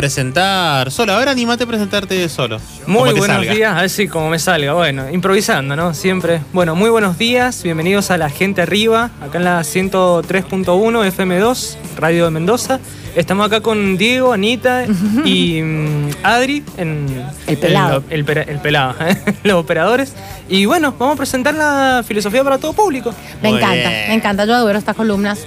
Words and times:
presentar 0.00 0.90
solo. 0.90 1.12
A 1.12 1.18
ver, 1.18 1.28
anímate 1.28 1.64
a 1.64 1.66
presentarte 1.66 2.26
solo. 2.30 2.58
Muy 2.86 3.12
buenos 3.12 3.42
días, 3.42 3.76
a 3.76 3.82
ver 3.82 3.90
si 3.90 4.08
como 4.08 4.30
me 4.30 4.38
salga. 4.38 4.72
Bueno, 4.72 5.10
improvisando, 5.10 5.76
¿no? 5.76 5.92
Siempre. 5.92 6.40
Bueno, 6.54 6.74
muy 6.74 6.88
buenos 6.88 7.18
días. 7.18 7.62
Bienvenidos 7.62 8.10
a 8.10 8.16
La 8.16 8.30
Gente 8.30 8.62
Arriba, 8.62 9.10
acá 9.20 9.36
en 9.36 9.44
la 9.44 9.60
103.1 9.60 10.64
FM2, 10.64 11.76
Radio 11.98 12.24
de 12.24 12.30
Mendoza. 12.30 12.80
Estamos 13.14 13.46
acá 13.46 13.60
con 13.60 13.98
Diego, 13.98 14.32
Anita 14.32 14.86
y 15.26 15.60
mm, 15.60 16.08
Adri 16.22 16.64
en 16.78 17.06
El 17.46 17.58
pelado. 17.58 18.02
el, 18.08 18.20
el 18.48 18.58
pelado, 18.58 18.94
los 19.42 19.54
operadores. 19.56 20.14
Y 20.48 20.64
bueno, 20.64 20.94
vamos 20.98 21.16
a 21.16 21.18
presentar 21.18 21.54
la 21.54 22.02
filosofía 22.08 22.42
para 22.42 22.56
todo 22.56 22.72
público. 22.72 23.12
Me 23.42 23.50
Muy 23.50 23.58
encanta, 23.58 23.74
bien. 23.90 24.08
me 24.08 24.14
encanta. 24.14 24.44
Yo 24.46 24.54
adoro 24.54 24.78
estas 24.78 24.96
columnas. 24.96 25.46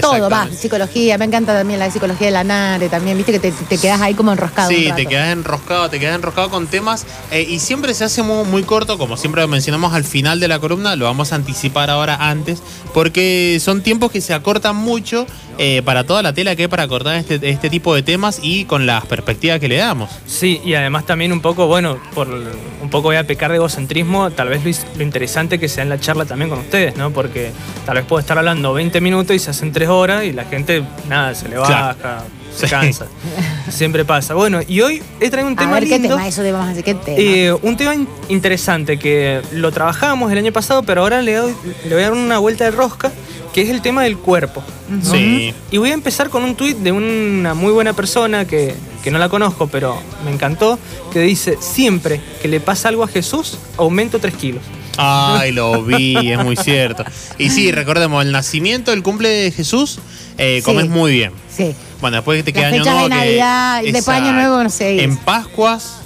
Todo 0.00 0.30
va, 0.30 0.48
psicología, 0.50 1.18
me 1.18 1.24
encanta 1.24 1.52
también 1.52 1.78
la 1.78 1.90
psicología 1.90 2.26
de 2.26 2.32
la 2.32 2.44
NARE, 2.44 2.88
también, 2.88 3.16
viste 3.16 3.32
que 3.32 3.38
te, 3.38 3.52
te 3.52 3.78
quedas 3.78 4.00
ahí 4.00 4.14
como 4.14 4.32
enroscado. 4.32 4.68
Sí, 4.68 4.90
te 4.94 5.06
quedas 5.06 5.32
enroscado, 5.32 5.90
te 5.90 6.00
quedas 6.00 6.16
enroscado 6.16 6.50
con 6.50 6.66
temas 6.66 7.06
eh, 7.30 7.46
y 7.48 7.60
siempre 7.60 7.94
se 7.94 8.04
hace 8.04 8.22
muy, 8.22 8.44
muy 8.44 8.62
corto, 8.62 8.98
como 8.98 9.16
siempre 9.16 9.42
lo 9.42 9.48
mencionamos 9.48 9.94
al 9.94 10.04
final 10.04 10.40
de 10.40 10.48
la 10.48 10.58
columna, 10.58 10.96
lo 10.96 11.04
vamos 11.04 11.32
a 11.32 11.36
anticipar 11.36 11.90
ahora 11.90 12.16
antes, 12.28 12.62
porque 12.92 13.58
son 13.60 13.82
tiempos 13.82 14.10
que 14.10 14.20
se 14.20 14.34
acortan 14.34 14.76
mucho 14.76 15.26
eh, 15.58 15.82
para 15.84 16.04
toda 16.04 16.22
la 16.22 16.32
tela 16.32 16.54
que 16.56 16.62
hay 16.62 16.68
para 16.68 16.86
cortar 16.88 17.16
este, 17.16 17.38
este 17.48 17.70
tipo 17.70 17.94
de 17.94 18.02
temas 18.02 18.40
y 18.42 18.64
con 18.64 18.86
las 18.86 19.04
perspectivas 19.06 19.60
que 19.60 19.68
le 19.68 19.76
damos. 19.76 20.10
Sí, 20.26 20.60
y 20.64 20.74
además 20.74 21.06
también 21.06 21.32
un 21.32 21.40
poco, 21.40 21.66
bueno, 21.66 21.98
por 22.14 22.28
un 22.28 22.90
poco 22.90 23.08
voy 23.08 23.16
a 23.16 23.24
pecar 23.26 23.50
de 23.50 23.56
egocentrismo, 23.56 24.30
tal 24.30 24.48
vez 24.48 24.64
lo, 24.64 24.98
lo 24.98 25.02
interesante 25.02 25.58
que 25.58 25.68
sea 25.68 25.82
en 25.82 25.88
la 25.88 25.98
charla 26.00 26.24
también 26.24 26.50
con 26.50 26.58
ustedes, 26.58 26.96
¿no? 26.96 27.10
Porque 27.10 27.50
tal 27.86 27.96
vez 27.96 28.04
puedo 28.04 28.20
estar 28.20 28.36
hablando 28.38 28.72
20 28.72 29.00
minutos 29.00 29.34
y 29.34 29.38
se 29.38 29.50
hacen 29.50 29.72
3 29.72 29.88
horas 29.88 30.24
y 30.24 30.32
la 30.32 30.44
gente, 30.44 30.82
nada, 31.08 31.34
se 31.34 31.48
le 31.48 31.56
baja, 31.56 31.94
Claro. 32.00 32.22
se 32.54 32.66
Sí. 32.66 32.70
cansa. 32.70 33.06
Siempre 33.70 34.04
pasa. 34.04 34.34
Bueno, 34.34 34.60
y 34.66 34.80
hoy 34.80 35.02
he 35.20 35.30
traído 35.30 35.48
un 35.48 35.54
A 35.58 35.62
tema 35.62 35.74
ver 35.74 35.84
qué 35.84 35.98
lindo. 35.98 36.16
tema, 36.16 36.28
eso 36.28 36.42
debemos 36.42 36.68
hacer, 36.68 36.84
qué 36.84 36.94
tema. 36.94 37.16
Eh, 37.18 37.52
un 37.62 37.76
tema 37.76 37.94
in- 37.94 38.08
interesante 38.28 38.98
que 38.98 39.40
lo 39.52 39.72
trabajamos 39.72 40.30
el 40.30 40.38
año 40.38 40.52
pasado, 40.52 40.82
pero 40.82 41.00
ahora 41.02 41.22
le, 41.22 41.34
doy- 41.34 41.54
le 41.88 41.94
voy 41.94 42.02
a 42.04 42.10
dar 42.10 42.12
una 42.12 42.38
vuelta 42.38 42.64
de 42.64 42.70
rosca, 42.70 43.10
que 43.54 43.62
es 43.62 43.70
el 43.70 43.80
tema 43.80 44.02
del 44.02 44.18
cuerpo. 44.18 44.62
¿no? 44.88 45.02
Sí. 45.12 45.54
Y 45.70 45.78
voy 45.78 45.90
a 45.90 45.94
empezar 45.94 46.28
con 46.28 46.42
un 46.44 46.56
tuit 46.56 46.76
de 46.78 46.92
una 46.92 47.54
muy 47.54 47.72
buena 47.72 47.92
persona 47.94 48.46
que, 48.46 48.74
que 49.02 49.10
no 49.10 49.18
la 49.18 49.28
conozco, 49.28 49.68
pero 49.68 49.96
me 50.24 50.32
encantó, 50.32 50.78
que 51.12 51.20
dice, 51.20 51.56
siempre 51.60 52.20
que 52.42 52.48
le 52.48 52.60
pasa 52.60 52.88
algo 52.88 53.04
a 53.04 53.08
Jesús, 53.08 53.56
aumento 53.78 54.18
3 54.18 54.34
kilos. 54.34 54.62
Ay, 54.96 55.50
lo 55.52 55.82
vi, 55.82 56.16
es 56.30 56.42
muy 56.44 56.56
cierto. 56.56 57.04
Y 57.38 57.50
sí, 57.50 57.72
recordemos, 57.72 58.24
el 58.24 58.30
nacimiento, 58.32 58.92
el 58.92 59.02
cumple 59.02 59.28
de 59.28 59.50
Jesús, 59.50 59.98
eh, 60.38 60.58
Sí. 60.58 60.64
comes 60.64 60.88
muy 60.88 61.12
bien. 61.12 61.32
sí. 61.48 61.74
Bueno, 62.00 62.18
después 62.18 62.44
que 62.44 62.52
te 62.52 62.60
Las 62.60 62.70
queda 62.70 62.82
año 62.82 62.84
de 62.84 62.90
nuevo. 62.90 63.08
que- 63.08 63.14
Navidad 63.14 63.82
y 63.82 63.92
después 63.92 64.08
Año 64.16 64.26
Exacto. 64.26 64.40
Nuevo, 64.48 64.62
no 64.62 64.68
sé. 64.68 65.02
En 65.04 65.16
Pascuas, 65.16 66.00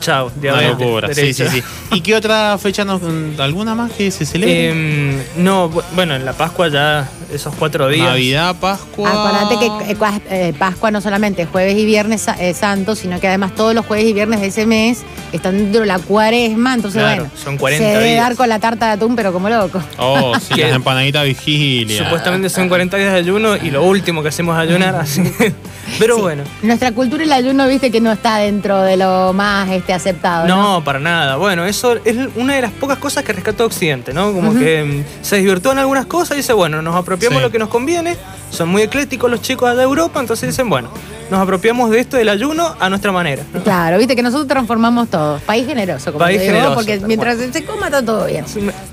Chao, 0.00 0.30
diabetes. 0.34 0.70
locura. 0.78 1.14
Sí, 1.14 1.32
sí, 1.34 1.46
sí. 1.48 1.62
¿Y 1.92 2.00
qué 2.00 2.14
otra 2.16 2.56
fecha 2.58 2.84
nos, 2.84 3.00
alguna 3.38 3.74
más 3.74 3.92
que 3.92 4.10
se 4.10 4.24
celebre? 4.26 4.70
Em, 4.70 5.18
no, 5.36 5.70
bu- 5.70 5.84
bueno, 5.94 6.14
en 6.16 6.24
la 6.24 6.32
Pascua 6.32 6.68
ya 6.68 7.08
esos 7.32 7.54
cuatro 7.54 7.88
días. 7.88 8.06
Navidad, 8.08 8.56
Pascua. 8.60 9.10
Acordate 9.10 9.58
que 9.58 9.92
eh, 9.92 10.20
eh, 10.30 10.54
Pascua 10.58 10.90
no 10.90 11.00
solamente 11.00 11.42
es 11.42 11.48
jueves 11.48 11.76
y 11.76 11.84
viernes 11.84 12.26
eh, 12.38 12.54
santo, 12.54 12.94
sino 12.96 13.20
que 13.20 13.28
además 13.28 13.54
todos 13.54 13.74
los 13.74 13.86
jueves 13.86 14.06
y 14.06 14.12
viernes 14.12 14.40
de 14.40 14.48
ese 14.48 14.66
mes 14.66 15.02
están 15.32 15.56
dentro 15.58 15.82
de 15.82 15.86
la 15.86 15.98
cuaresma, 15.98 16.74
entonces 16.74 17.00
Claro, 17.02 17.22
bueno, 17.24 17.30
son 17.42 17.56
40 17.56 17.84
se 17.84 17.90
debe 17.92 18.10
días. 18.12 18.24
dar 18.24 18.36
con 18.36 18.48
la 18.48 18.58
tarta 18.58 18.86
de 18.86 18.92
atún, 18.92 19.14
pero 19.16 19.32
como 19.32 19.48
loco. 19.48 19.80
Oh, 19.98 20.32
sí, 20.40 20.54
las 20.60 20.72
empanaditas 20.72 21.24
vigilia. 21.24 22.02
Supuestamente 22.04 22.48
son 22.50 22.68
40 22.68 22.96
días 22.96 23.12
de 23.12 23.18
ayuno 23.18 23.56
y 23.56 23.70
lo 23.70 23.82
último 23.84 24.22
que 24.22 24.28
hacemos 24.28 24.56
es 24.56 24.68
ayunar, 24.68 24.96
así 24.96 25.22
Pero 25.98 26.16
Sí. 26.16 26.20
bueno. 26.22 26.44
Nuestra 26.62 26.92
cultura 26.92 27.24
el 27.24 27.32
ayuno, 27.32 27.66
viste 27.66 27.90
que 27.90 28.00
no 28.00 28.12
está 28.12 28.38
dentro 28.38 28.80
de 28.82 28.96
lo 28.96 29.32
más 29.32 29.68
este, 29.70 29.92
aceptado. 29.92 30.46
No, 30.46 30.60
No, 30.78 30.84
para 30.84 30.98
nada. 30.98 31.36
Bueno, 31.36 31.64
eso 31.64 31.96
es 32.04 32.16
una 32.36 32.54
de 32.54 32.62
las 32.62 32.70
pocas 32.72 32.98
cosas 32.98 33.24
que 33.24 33.32
rescató 33.32 33.64
Occidente, 33.64 34.12
¿no? 34.12 34.32
Como 34.32 34.54
que 34.58 34.84
mm, 34.84 35.24
se 35.24 35.36
desvirtuó 35.36 35.72
en 35.72 35.78
algunas 35.78 36.06
cosas 36.06 36.32
y 36.36 36.40
dice, 36.40 36.52
bueno, 36.52 36.80
nos 36.82 36.94
apropiamos 36.94 37.19
Sí. 37.28 37.40
lo 37.40 37.50
que 37.50 37.58
nos 37.58 37.68
conviene. 37.68 38.16
Son 38.50 38.68
muy 38.68 38.82
eclécticos 38.82 39.30
los 39.30 39.40
chicos 39.40 39.68
allá 39.68 39.78
de 39.78 39.84
Europa, 39.84 40.20
entonces 40.20 40.48
dicen, 40.48 40.68
bueno, 40.68 40.90
nos 41.30 41.40
apropiamos 41.40 41.90
de 41.90 42.00
esto 42.00 42.16
del 42.16 42.28
ayuno 42.28 42.74
a 42.80 42.88
nuestra 42.90 43.12
manera. 43.12 43.44
¿no? 43.54 43.62
Claro, 43.62 43.96
viste 43.98 44.16
que 44.16 44.22
nosotros 44.22 44.48
transformamos 44.48 45.08
todo. 45.08 45.38
País 45.46 45.66
generoso, 45.66 46.06
como 46.12 46.24
País 46.24 46.40
digo, 46.40 46.52
generoso, 46.52 46.74
porque 46.74 47.00
mientras 47.06 47.38
se 47.38 47.64
coma 47.64 47.86
está 47.86 48.04
todo 48.04 48.26
bien. 48.26 48.44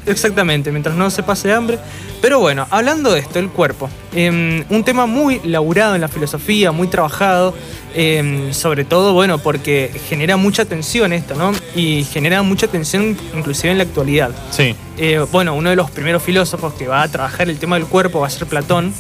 Exactamente, 0.05 0.71
mientras 0.71 0.95
no 0.95 1.09
se 1.09 1.23
pase 1.23 1.51
hambre. 1.51 1.79
Pero 2.21 2.39
bueno, 2.39 2.65
hablando 2.69 3.11
de 3.11 3.19
esto, 3.19 3.39
el 3.39 3.49
cuerpo. 3.49 3.89
eh, 4.13 4.63
un 4.69 4.83
tema 4.83 5.05
muy 5.05 5.39
laburado 5.43 5.95
en 5.95 6.01
la 6.01 6.07
filosofía, 6.07 6.71
muy 6.71 6.87
trabajado. 6.87 7.53
eh, 7.95 8.49
sobre 8.51 8.85
todo, 8.85 9.13
bueno, 9.13 9.39
porque 9.39 9.89
genera 10.07 10.37
mucha 10.37 10.65
tensión 10.65 11.13
esto, 11.13 11.33
¿no? 11.35 11.51
Y 11.75 12.03
genera 12.03 12.43
mucha 12.43 12.67
tensión 12.67 13.17
inclusive 13.35 13.71
en 13.71 13.79
la 13.79 13.85
actualidad. 13.85 14.29
Sí. 14.51 14.75
Eh, 14.97 15.25
bueno, 15.31 15.55
uno 15.55 15.71
de 15.71 15.75
los 15.75 15.89
primeros 15.89 16.21
filósofos 16.21 16.73
que 16.73 16.87
va 16.87 17.01
a 17.01 17.07
trabajar 17.07 17.49
el 17.49 17.57
tema 17.57 17.75
del 17.75 17.87
cuerpo 17.87 18.19
va 18.19 18.27
a 18.27 18.29
ser 18.29 18.45
Platón, 18.47 18.93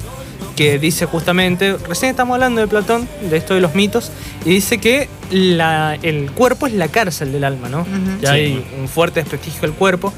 que 0.55 0.79
dice 0.79 1.05
justamente, 1.05 1.75
recién 1.87 2.11
estamos 2.11 2.33
hablando 2.35 2.61
de 2.61 2.67
Platón, 2.67 3.07
de 3.29 3.37
esto 3.37 3.53
de 3.53 3.61
los 3.61 3.75
mitos, 3.75 4.11
y 4.45 4.49
dice 4.49 4.77
que 4.79 5.07
la- 5.29 5.97
el 6.01 6.31
cuerpo 6.31 6.67
es 6.67 6.73
la 6.73 6.87
cárcel 6.87 7.31
del 7.31 7.43
alma, 7.43 7.69
¿no? 7.69 7.85
Ya 8.21 8.31
Sí. 8.33 8.37
hay 8.39 8.65
un 8.79 8.87
fuerte 8.87 9.19
desprestigio 9.19 9.61
del 9.61 9.71
cuerpo. 9.73 10.13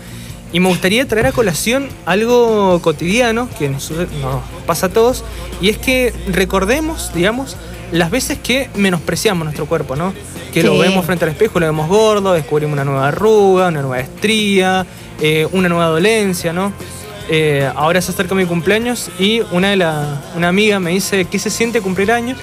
Y 0.52 0.60
me 0.62 0.70
gustaría 0.70 1.08
traer 1.08 1.28
a 1.28 1.32
colación 1.32 1.88
algo 2.08 2.80
cotidiano 2.82 3.48
que 3.60 3.70
nos, 3.70 3.92
nos 3.92 4.42
pasa 4.66 4.88
a 4.88 4.90
todos, 4.90 5.24
y 5.62 5.70
es 5.70 5.78
que 5.78 6.12
recordemos, 6.28 7.12
digamos, 7.14 7.56
las 7.92 8.10
veces 8.10 8.40
que 8.40 8.70
menospreciamos 8.76 9.44
nuestro 9.46 9.66
cuerpo, 9.68 9.96
¿no? 9.96 10.14
Que 10.54 10.64
lo 10.64 10.78
vemos 10.80 11.06
frente 11.06 11.26
al 11.26 11.32
espejo, 11.32 11.60
lo 11.60 11.68
vemos 11.68 11.88
gordo, 11.88 12.34
descubrimos 12.34 12.74
una 12.74 12.84
nueva 12.84 13.08
arruga, 13.10 13.68
una 13.68 13.82
nueva 13.82 14.00
estría, 14.00 14.86
eh, 15.22 15.48
una 15.52 15.70
nueva 15.70 15.86
dolencia, 15.88 16.52
¿no? 16.54 16.74
Eh, 17.32 17.70
ahora 17.76 18.02
se 18.02 18.12
acerca 18.12 18.34
mi 18.36 18.46
cumpleaños 18.46 19.10
y 19.20 19.42
una, 19.52 19.70
de 19.70 19.76
la, 19.78 20.20
una 20.36 20.48
amiga 20.48 20.80
me 20.80 20.92
dice, 20.92 21.26
¿qué 21.26 21.38
se 21.40 21.50
siente 21.50 21.80
cumplir 21.82 22.12
años? 22.12 22.38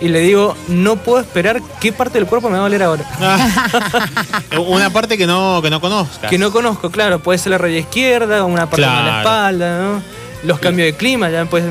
Y 0.00 0.08
le 0.08 0.20
digo, 0.20 0.56
no 0.68 0.96
puedo 0.96 1.20
esperar 1.20 1.60
qué 1.80 1.92
parte 1.92 2.18
del 2.18 2.26
cuerpo 2.26 2.48
me 2.48 2.54
va 2.54 2.60
a 2.60 2.68
doler 2.68 2.82
ahora. 2.82 3.04
Una 4.66 4.90
parte 4.90 5.16
que 5.16 5.26
no, 5.26 5.60
que 5.62 5.70
no 5.70 5.80
conozcas. 5.80 6.28
Que 6.30 6.38
no 6.38 6.50
conozco, 6.50 6.90
claro, 6.90 7.20
puede 7.20 7.38
ser 7.38 7.52
la 7.52 7.58
rodilla 7.58 7.80
izquierda, 7.80 8.44
una 8.44 8.66
parte 8.68 8.80
de 8.82 8.86
la 8.88 8.92
Claro. 9.02 9.18
espalda, 9.18 9.78
¿no? 9.82 10.02
Los 10.44 10.58
cambios 10.58 10.86
de 10.86 10.94
clima, 10.96 11.30
ya 11.30 11.44
pues. 11.44 11.64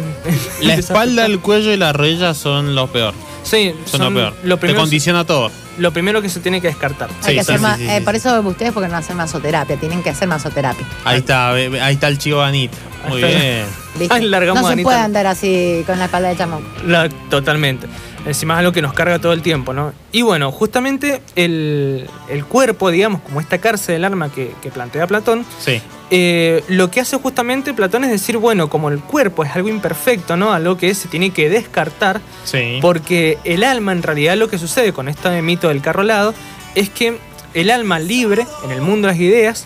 La 0.61 0.73
espalda, 0.75 1.25
el 1.25 1.39
cuello 1.41 1.73
y 1.73 1.77
la 1.77 1.91
rodilla 1.91 2.33
son 2.33 2.73
lo 2.73 2.87
peor. 2.87 3.13
Sí, 3.43 3.73
Son, 3.85 3.99
son 3.99 4.13
lo 4.13 4.19
peor. 4.19 4.33
Lo 4.43 4.57
Te 4.57 4.75
condiciona 4.75 5.25
todo. 5.25 5.51
Lo 5.77 5.91
primero 5.93 6.21
que 6.21 6.29
se 6.29 6.39
tiene 6.39 6.61
que 6.61 6.67
descartar. 6.67 7.09
Hay 7.09 7.15
Sí, 7.29 7.33
que 7.33 7.39
hacer 7.41 7.57
sí, 7.57 7.61
más- 7.61 7.77
sí, 7.77 7.87
eh, 7.89 7.97
sí. 7.99 8.03
por 8.05 8.15
eso 8.15 8.39
ustedes 8.41 8.71
porque 8.73 8.89
no 8.89 8.97
hacen 8.97 9.17
masoterapia, 9.17 9.77
tienen 9.77 10.03
que 10.03 10.09
hacer 10.11 10.27
masoterapia. 10.27 10.85
Ahí 11.05 11.19
está, 11.19 11.51
ve- 11.51 11.69
ve- 11.69 11.81
ahí 11.81 11.93
está 11.95 12.07
el 12.07 12.17
chivo 12.17 12.41
Anita. 12.41 12.77
Muy 13.07 13.17
bien. 13.23 13.65
¿viste? 13.97 14.13
Ay, 14.13 14.25
largamos 14.25 14.61
no 14.61 14.67
a 14.67 14.69
se 14.69 14.73
Anita. 14.73 14.87
puede 14.87 14.99
andar 14.99 15.27
así 15.27 15.83
con 15.87 15.97
la 15.97 16.05
espalda 16.05 16.29
de 16.29 16.37
chamón. 16.37 16.63
La- 16.85 17.09
totalmente. 17.29 17.87
Encima 18.23 18.53
es 18.53 18.59
algo 18.59 18.71
que 18.71 18.83
nos 18.83 18.93
carga 18.93 19.17
todo 19.17 19.33
el 19.33 19.41
tiempo, 19.41 19.73
¿no? 19.73 19.93
Y 20.11 20.21
bueno, 20.21 20.51
justamente 20.51 21.23
el, 21.35 22.07
el 22.29 22.45
cuerpo, 22.45 22.91
digamos, 22.91 23.21
como 23.21 23.41
esta 23.41 23.57
cárcel 23.57 23.95
del 23.95 24.05
alma 24.05 24.31
que, 24.31 24.51
que 24.61 24.69
plantea 24.69 25.07
Platón, 25.07 25.43
Sí. 25.59 25.81
eh, 26.11 26.63
lo 26.67 26.91
que 26.91 27.01
hace 27.01 27.17
justamente 27.17 27.73
Platón 27.73 28.03
es 28.03 28.11
decir, 28.11 28.37
bueno, 28.37 28.69
como 28.69 28.89
el 28.89 28.99
cuerpo 28.99 29.43
es 29.43 29.55
algo 29.55 29.69
imperfecto, 29.69 30.37
¿no? 30.37 30.53
Algo 30.53 30.77
que 30.77 30.93
se 30.93 31.07
tiene 31.07 31.31
que 31.31 31.49
descartar, 31.49 32.21
Sí. 32.43 32.77
porque 32.79 33.39
el 33.43 33.63
alma, 33.63 33.91
en 33.91 34.03
realidad, 34.03 34.35
lo 34.37 34.49
que 34.49 34.59
sucede 34.59 34.93
con 34.93 35.07
este 35.09 35.27
mito 35.61 35.67
del 35.67 35.81
carro 35.81 36.01
alado 36.01 36.33
es 36.73 36.89
que 36.89 37.17
el 37.53 37.69
alma 37.69 37.99
libre, 37.99 38.47
en 38.63 38.71
el 38.71 38.81
mundo 38.81 39.07
de 39.07 39.13
las 39.13 39.21
ideas, 39.21 39.65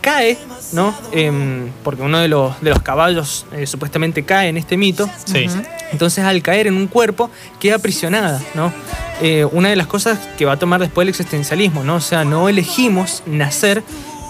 cae, 0.00 0.38
¿no? 0.72 0.94
Em, 1.10 1.70
porque 1.82 2.02
uno 2.02 2.18
de 2.18 2.28
los, 2.28 2.60
de 2.60 2.70
los 2.70 2.80
caballos 2.82 3.46
eh, 3.52 3.66
supuestamente 3.66 4.22
cae 4.22 4.48
en 4.48 4.56
este 4.56 4.76
mito. 4.76 5.08
Sí. 5.24 5.46
Entonces, 5.90 6.24
al 6.24 6.42
caer 6.42 6.68
en 6.68 6.76
un 6.76 6.86
cuerpo, 6.86 7.30
queda 7.58 7.76
aprisionada, 7.76 8.40
¿no? 8.54 8.72
Eh, 9.20 9.44
una 9.50 9.68
de 9.70 9.76
las 9.76 9.86
cosas 9.88 10.18
que 10.38 10.44
va 10.44 10.52
a 10.52 10.58
tomar 10.58 10.80
después 10.80 11.04
el 11.04 11.08
existencialismo, 11.08 11.82
¿no? 11.82 11.96
O 11.96 12.00
sea, 12.00 12.24
no 12.24 12.48
elegimos 12.48 13.22
nacer, 13.26 13.82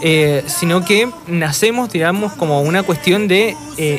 eh, 0.03 0.45
sino 0.47 0.83
que 0.85 1.11
nacemos, 1.27 1.91
digamos, 1.91 2.33
como 2.35 2.63
una 2.63 2.85
cuestión 2.85 3.29
de 3.29 3.55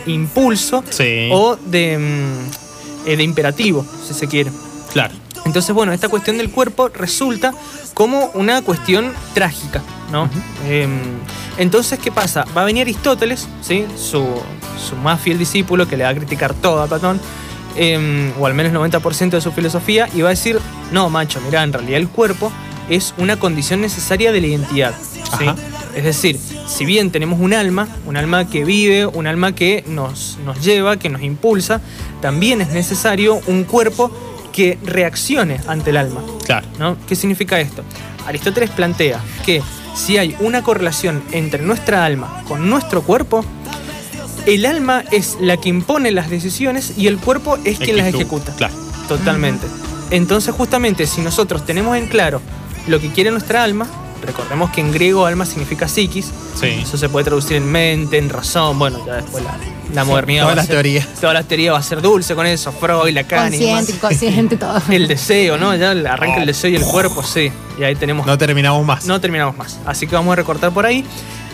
impulso 0.07 0.83
Sí. 0.89 1.29
o 1.31 1.57
de, 1.57 1.97
mm, 1.99 3.05
de 3.05 3.23
imperativo, 3.23 3.85
si 4.07 4.13
se 4.15 4.27
quiere. 4.27 4.51
Claro. 4.93 5.13
Entonces, 5.47 5.73
bueno, 5.73 5.93
esta 5.93 6.09
cuestión 6.09 6.37
del 6.37 6.51
cuerpo 6.51 6.89
resulta 6.89 7.53
como 7.93 8.29
una 8.33 8.61
cuestión 8.61 9.13
trágica, 9.33 9.81
¿no? 10.11 10.29
Eh, 10.65 10.87
entonces, 11.57 11.97
¿qué 11.99 12.11
pasa? 12.11 12.45
Va 12.55 12.63
a 12.63 12.65
venir 12.65 12.81
Aristóteles, 12.81 13.47
¿sí? 13.61 13.85
Su, 13.95 14.25
su 14.77 14.97
más 14.97 15.21
fiel 15.21 15.39
discípulo 15.39 15.87
que 15.87 15.95
le 15.95 16.03
va 16.03 16.09
a 16.09 16.15
criticar 16.15 16.53
todo 16.53 16.81
a 16.81 16.87
Platón, 16.87 17.21
eh, 17.77 18.33
o 18.37 18.45
al 18.45 18.55
menos 18.55 18.73
el 18.73 18.77
90% 18.77 19.29
de 19.29 19.41
su 19.41 19.53
filosofía, 19.53 20.09
y 20.13 20.21
va 20.21 20.27
a 20.27 20.31
decir, 20.31 20.59
no, 20.91 21.09
macho, 21.09 21.39
mira, 21.39 21.63
en 21.63 21.71
realidad 21.71 21.97
el 21.97 22.09
cuerpo 22.09 22.51
es 22.89 23.13
una 23.17 23.39
condición 23.39 23.79
necesaria 23.79 24.33
de 24.33 24.41
la 24.41 24.47
identidad, 24.47 24.95
¿sí? 25.39 25.45
Es 25.95 26.03
decir, 26.03 26.37
si 26.67 26.85
bien 26.85 27.09
tenemos 27.09 27.39
un 27.39 27.53
alma, 27.53 27.87
un 28.05 28.17
alma 28.17 28.49
que 28.49 28.65
vive, 28.65 29.05
un 29.05 29.27
alma 29.27 29.55
que 29.55 29.85
nos, 29.87 30.37
nos 30.45 30.61
lleva, 30.63 30.97
que 30.97 31.09
nos 31.09 31.21
impulsa, 31.21 31.79
también 32.21 32.59
es 32.59 32.69
necesario 32.69 33.39
un 33.47 33.63
cuerpo 33.63 34.11
que 34.57 34.75
reaccione 34.83 35.61
ante 35.67 35.91
el 35.91 35.97
alma. 35.97 36.23
Claro. 36.43 36.65
¿no? 36.79 36.97
¿Qué 37.07 37.15
significa 37.15 37.59
esto? 37.59 37.83
Aristóteles 38.25 38.71
plantea 38.71 39.21
que 39.45 39.61
si 39.95 40.17
hay 40.17 40.35
una 40.39 40.63
correlación 40.63 41.21
entre 41.31 41.61
nuestra 41.61 42.03
alma 42.03 42.43
con 42.47 42.67
nuestro 42.67 43.03
cuerpo, 43.03 43.45
el 44.47 44.65
alma 44.65 45.03
es 45.11 45.37
la 45.39 45.57
que 45.57 45.69
impone 45.69 46.09
las 46.09 46.31
decisiones 46.31 46.93
y 46.97 47.05
el 47.05 47.19
cuerpo 47.19 47.59
es 47.65 47.77
quien 47.77 47.97
las 47.97 48.07
Ejecuta, 48.07 48.51
ejecuta. 48.51 48.53
claro. 48.57 48.73
Totalmente. 49.07 49.67
Entonces, 50.09 50.55
justamente, 50.55 51.05
si 51.05 51.21
nosotros 51.21 51.63
tenemos 51.63 51.95
en 51.95 52.07
claro 52.07 52.41
lo 52.87 52.99
que 52.99 53.11
quiere 53.11 53.29
nuestra 53.29 53.63
alma, 53.63 53.85
recordemos 54.21 54.71
que 54.71 54.81
en 54.81 54.91
griego 54.91 55.25
alma 55.25 55.45
significa 55.45 55.87
psiquis, 55.87 56.31
Sí. 56.59 56.67
eso 56.83 56.97
se 56.97 57.09
puede 57.09 57.25
traducir 57.25 57.57
en 57.57 57.71
mente, 57.71 58.17
en 58.17 58.29
razón, 58.29 58.77
bueno, 58.79 58.99
ya 59.05 59.15
después 59.15 59.43
la, 59.43 59.57
la 59.93 60.03
modernidad. 60.03 60.43
todas 60.43 60.49
va 60.49 60.53
a 60.53 60.55
las 60.57 60.65
ser- 60.67 60.75
teorías. 60.75 61.07
Toda 61.21 61.33
la 61.33 61.43
teoría 61.43 61.71
va 61.73 61.77
a 61.79 61.83
ser 61.83 62.01
dulce 62.01 62.35
con 62.35 62.45
eso, 62.45 62.71
Freud, 62.71 63.13
Lacan 63.13 63.53
y 63.53 63.57
demás. 63.59 63.85
Consciente, 63.85 63.91
inconsciente, 63.93 64.57
todo. 64.57 64.81
El 64.89 65.07
deseo, 65.07 65.57
¿no? 65.57 65.75
Ya 65.75 65.91
arranca 65.91 66.37
el 66.41 66.45
deseo 66.47 66.69
y 66.71 66.75
el 66.75 66.83
cuerpo, 66.83 67.21
sí. 67.23 67.51
Y 67.79 67.83
ahí 67.83 67.95
tenemos 67.95 68.25
No 68.25 68.37
terminamos 68.37 68.85
más. 68.85 69.05
no 69.05 69.21
terminamos 69.21 69.55
más. 69.57 69.79
Así 69.85 70.07
que 70.07 70.15
vamos 70.15 70.33
a 70.33 70.35
recortar 70.35 70.71
por 70.71 70.85
ahí. 70.85 71.05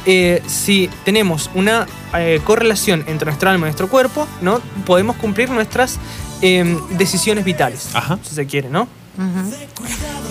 Eh, 0.05 0.41
si 0.47 0.89
tenemos 1.05 1.49
una 1.55 1.87
eh, 2.15 2.41
correlación 2.43 3.05
entre 3.07 3.25
nuestro 3.27 3.49
alma 3.49 3.65
y 3.65 3.67
nuestro 3.67 3.87
cuerpo, 3.87 4.27
¿no? 4.41 4.59
Podemos 4.85 5.15
cumplir 5.15 5.49
nuestras 5.49 5.97
eh, 6.41 6.77
decisiones 6.91 7.45
vitales. 7.45 7.87
Ajá. 7.93 8.19
Si 8.21 8.35
se 8.35 8.45
quiere, 8.45 8.69
¿no? 8.69 8.87
Ujú. 9.17 9.53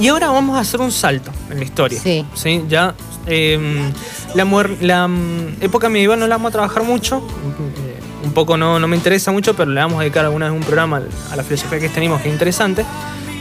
Y 0.02 0.08
ahora 0.08 0.30
vamos 0.30 0.56
a 0.56 0.60
hacer 0.60 0.80
un 0.80 0.90
salto 0.90 1.30
en 1.50 1.58
la 1.58 1.64
historia. 1.64 2.00
Sí. 2.34 2.64
Ya 2.68 2.94
eh, 3.26 3.92
la, 4.34 4.44
moder- 4.44 4.78
la 4.80 5.06
mm, 5.08 5.56
época 5.60 5.88
medieval 5.88 6.18
no 6.18 6.26
la 6.26 6.36
vamos 6.36 6.50
a 6.50 6.52
trabajar 6.52 6.82
mucho. 6.82 7.18
eh, 7.18 7.98
un 8.24 8.32
poco 8.32 8.56
no, 8.56 8.78
no 8.78 8.86
me 8.88 8.96
interesa 8.96 9.32
mucho, 9.32 9.54
pero 9.54 9.70
le 9.70 9.80
vamos 9.80 9.98
a 9.98 10.02
dedicar 10.02 10.24
alguna 10.24 10.48
vez 10.48 10.54
un 10.58 10.64
programa 10.64 11.02
a 11.30 11.36
la 11.36 11.42
filosofía 11.42 11.78
que 11.80 11.88
tenemos 11.88 12.20
que 12.20 12.28
es 12.28 12.32
interesante. 12.34 12.84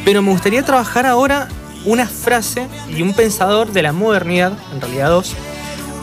Pero 0.05 0.21
me 0.21 0.31
gustaría 0.31 0.63
trabajar 0.63 1.05
ahora 1.05 1.47
una 1.85 2.07
frase 2.07 2.67
y 2.95 3.01
un 3.01 3.13
pensador 3.13 3.71
de 3.71 3.81
la 3.83 3.93
modernidad, 3.93 4.53
en 4.73 4.81
realidad 4.81 5.09
dos. 5.09 5.33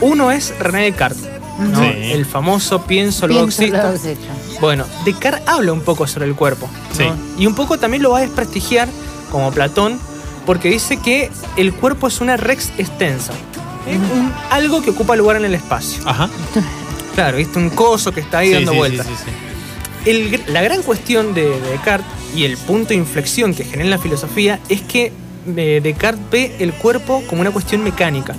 Uno 0.00 0.30
es 0.30 0.54
René 0.60 0.84
Descartes, 0.84 1.28
¿no? 1.58 1.80
Sí. 1.82 1.88
el 2.12 2.24
famoso 2.24 2.82
pienso, 2.82 3.26
luego 3.26 3.46
desecho. 3.46 4.28
Bueno, 4.60 4.84
Descartes 5.04 5.42
habla 5.48 5.72
un 5.72 5.80
poco 5.80 6.06
sobre 6.06 6.26
el 6.26 6.34
cuerpo. 6.36 6.68
¿no? 6.90 6.96
Sí. 6.96 7.04
Y 7.42 7.46
un 7.46 7.54
poco 7.56 7.78
también 7.78 8.02
lo 8.04 8.10
va 8.10 8.18
a 8.18 8.20
desprestigiar, 8.22 8.88
como 9.30 9.50
Platón, 9.52 9.98
porque 10.46 10.68
dice 10.70 10.96
que 10.98 11.30
el 11.56 11.72
cuerpo 11.74 12.06
es 12.08 12.20
una 12.20 12.36
rex 12.36 12.70
extensa. 12.78 13.32
¿eh? 13.86 13.96
Un- 13.96 14.32
algo 14.50 14.82
que 14.82 14.90
ocupa 14.90 15.14
lugar 15.16 15.36
en 15.36 15.44
el 15.44 15.54
espacio. 15.54 16.02
Ajá. 16.06 16.28
Claro, 17.14 17.36
¿viste? 17.38 17.58
Un 17.58 17.70
coso 17.70 18.12
que 18.12 18.20
está 18.20 18.38
ahí 18.38 18.48
Sí, 18.50 18.54
dando 18.54 18.70
sí, 18.70 18.78
vueltas. 18.78 19.06
sí, 20.04 20.40
la 20.46 20.62
gran 20.62 20.82
cuestión 20.84 21.34
de, 21.34 21.48
de 21.50 21.70
Descartes 21.72 22.06
y 22.32 22.44
el 22.44 22.56
punto 22.56 22.90
de 22.90 22.94
inflexión 22.94 23.54
que 23.54 23.64
genera 23.64 23.82
en 23.82 23.90
la 23.90 23.98
filosofía 23.98 24.60
es 24.68 24.82
que 24.82 25.10
eh, 25.56 25.80
Descartes 25.82 26.20
ve 26.30 26.56
el 26.60 26.72
cuerpo 26.74 27.24
como 27.28 27.40
una 27.40 27.50
cuestión 27.50 27.82
mecánica. 27.82 28.36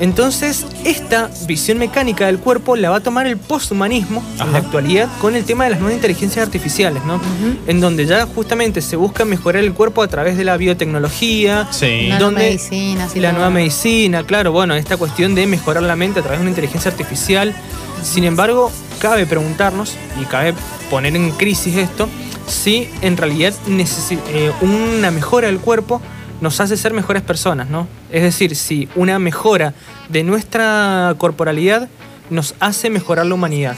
Entonces, 0.00 0.66
esta 0.84 1.30
visión 1.46 1.78
mecánica 1.78 2.26
del 2.26 2.38
cuerpo 2.38 2.74
la 2.76 2.90
va 2.90 2.96
a 2.96 3.00
tomar 3.00 3.26
el 3.26 3.36
posthumanismo 3.36 4.22
en 4.40 4.52
la 4.52 4.58
actualidad 4.58 5.08
con 5.20 5.36
el 5.36 5.44
tema 5.44 5.64
de 5.64 5.70
las 5.70 5.78
nuevas 5.80 5.94
inteligencias 5.96 6.44
artificiales, 6.44 7.04
¿no? 7.04 7.20
En 7.66 7.80
donde 7.80 8.06
ya 8.06 8.26
justamente 8.26 8.80
se 8.82 8.96
busca 8.96 9.24
mejorar 9.24 9.62
el 9.62 9.72
cuerpo 9.74 10.02
a 10.02 10.08
través 10.08 10.36
de 10.36 10.44
la 10.44 10.56
biotecnología, 10.56 11.68
Sí. 11.70 12.08
donde 12.18 12.40
Nanomedicina, 12.58 13.08
sí, 13.08 13.20
la 13.20 13.32
nueva 13.32 13.50
medicina, 13.50 14.24
claro, 14.24 14.50
bueno, 14.52 14.74
esta 14.74 14.96
cuestión 14.96 15.34
de 15.34 15.46
mejorar 15.46 15.82
la 15.84 15.94
mente 15.94 16.20
a 16.20 16.22
través 16.22 16.40
de 16.40 16.42
una 16.42 16.50
inteligencia 16.50 16.90
artificial. 16.90 17.54
Sin 18.02 18.24
embargo, 18.24 18.72
cabe 18.98 19.26
preguntarnos 19.26 19.94
y 20.20 20.24
cabe 20.24 20.54
poner 20.90 21.14
en 21.14 21.30
crisis 21.32 21.76
esto 21.76 22.08
si 22.48 22.88
en 23.02 23.16
realidad 23.16 23.54
eh, 23.68 24.52
una 24.60 25.10
mejora 25.10 25.46
del 25.46 25.60
cuerpo 25.60 26.02
nos 26.42 26.60
hace 26.60 26.76
ser 26.76 26.92
mejores 26.92 27.22
personas, 27.22 27.70
¿no? 27.70 27.88
Es 28.10 28.22
decir, 28.22 28.54
si 28.56 28.88
una 28.94 29.18
mejora 29.18 29.72
de 30.10 30.22
nuestra 30.24 31.14
corporalidad 31.16 31.88
nos 32.28 32.54
hace 32.60 32.90
mejorar 32.90 33.24
la 33.26 33.34
humanidad, 33.34 33.76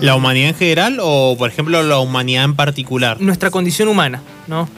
¿La 0.00 0.14
humanidad 0.16 0.48
en 0.50 0.54
general 0.56 0.98
o, 1.00 1.36
por 1.38 1.48
ejemplo, 1.50 1.82
la 1.82 1.98
humanidad 1.98 2.44
en 2.44 2.54
particular? 2.56 3.20
nuestra 3.20 3.50
condición 3.50 3.88
humana, 3.88 4.20
¿no? 4.48 4.68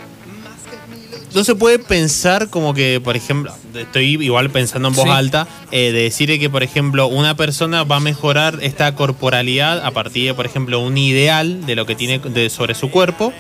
No 1.35 1.45
se 1.45 1.55
puede 1.55 1.79
pensar 1.79 2.49
como 2.49 2.73
que, 2.73 3.01
por 3.03 3.15
ejemplo, 3.17 3.53
estoy 3.75 4.15
igual 4.23 4.49
pensando 4.51 4.89
en 4.89 4.95
voz 4.95 5.05
Sí. 5.05 5.11
alta, 5.11 5.47
eh, 5.71 5.93
de 5.93 6.03
decir 6.05 6.39
que, 6.39 6.49
por 6.49 6.63
ejemplo, 6.63 7.09
una 7.09 7.37
persona 7.37 7.85
va 7.85 7.97
a 7.97 8.01
mejorar 8.01 8.59
esta 8.63 8.95
corporalidad 8.95 9.85
a 9.85 9.91
partir 9.91 10.27
de, 10.29 10.35
por 10.35 10.47
ejemplo, 10.47 10.81
un 10.81 10.97
ideal 10.97 11.67
de 11.67 11.75
lo 11.77 11.85
que 11.85 11.95
tiene 11.95 12.19
de- 12.21 12.49
sobre 12.49 12.75
su 12.75 12.91
cuerpo. 12.91 13.33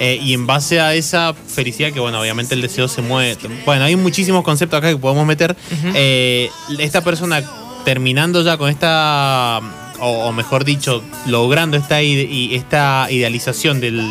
Eh, 0.00 0.18
y 0.22 0.32
en 0.34 0.46
base 0.46 0.80
a 0.80 0.94
esa 0.94 1.34
felicidad, 1.34 1.92
que 1.92 2.00
bueno, 2.00 2.20
obviamente 2.20 2.54
el 2.54 2.62
deseo 2.62 2.88
se 2.88 3.02
mueve. 3.02 3.36
Bueno, 3.64 3.84
hay 3.84 3.96
muchísimos 3.96 4.42
conceptos 4.44 4.78
acá 4.78 4.88
que 4.90 4.96
podemos 4.96 5.26
meter. 5.26 5.56
Eh, 5.94 6.50
esta 6.78 7.02
persona 7.02 7.42
terminando 7.84 8.42
ya 8.42 8.56
con 8.56 8.70
esta, 8.70 9.60
o, 10.00 10.28
o 10.28 10.32
mejor 10.32 10.64
dicho, 10.64 11.02
logrando 11.26 11.76
esta, 11.76 12.00
esta 12.00 13.08
idealización 13.10 13.80
del, 13.80 14.04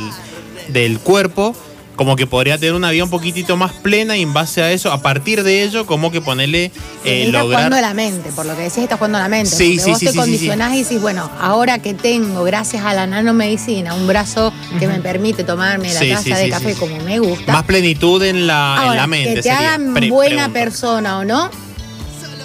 del 0.69 0.99
cuerpo, 0.99 1.55
como 1.95 2.15
que 2.15 2.25
podría 2.25 2.57
tener 2.57 2.73
una 2.73 2.89
vida 2.91 3.03
un 3.03 3.09
poquitito 3.09 3.57
más 3.57 3.71
plena 3.73 4.17
y 4.17 4.21
en 4.23 4.33
base 4.33 4.61
a 4.63 4.71
eso, 4.71 4.91
a 4.91 5.01
partir 5.01 5.43
de 5.43 5.63
ello, 5.63 5.85
como 5.85 6.11
que 6.11 6.19
ponerle, 6.21 6.71
eh, 7.05 7.25
estás 7.25 7.31
lograr... 7.43 7.43
jugando 7.65 7.75
a 7.75 7.81
la 7.81 7.93
mente, 7.93 8.31
por 8.31 8.45
lo 8.45 8.55
que 8.55 8.63
decís, 8.63 8.79
estás 8.79 8.97
jugando 8.97 9.17
a 9.19 9.21
la 9.21 9.27
mente. 9.29 9.49
Sí, 9.55 9.77
sí, 9.79 9.89
vos 9.91 9.99
sí, 9.99 10.05
te 10.05 10.11
sí, 10.11 10.17
sí, 10.17 10.17
condicionás 10.17 10.73
y 10.73 10.83
decís, 10.83 10.99
bueno, 11.01 11.29
ahora 11.39 11.79
que 11.79 11.93
tengo, 11.93 12.43
gracias 12.43 12.83
a 12.85 12.93
la 12.93 13.05
nanomedicina, 13.07 13.93
un 13.93 14.07
brazo 14.07 14.51
que 14.79 14.88
me 14.88 14.99
permite 14.99 15.43
tomarme 15.43 15.93
la 15.93 15.99
Sí, 15.99 16.09
taza 16.09 16.23
sí, 16.23 16.29
de 16.31 16.43
sí, 16.45 16.49
café 16.49 16.73
sí. 16.73 16.79
como 16.79 16.97
me 17.03 17.19
gusta. 17.19 17.51
Más 17.51 17.63
plenitud 17.63 18.23
en 18.23 18.47
la, 18.47 18.83
en 18.88 18.95
la 18.95 19.07
mente. 19.07 19.29
que 19.29 19.35
te 19.38 19.43
sería. 19.43 19.73
hagan 19.75 19.93
Pre- 19.93 20.09
buena 20.09 20.49
pregunto. 20.49 20.53
persona 20.53 21.19
o 21.19 21.25
no, 21.25 21.51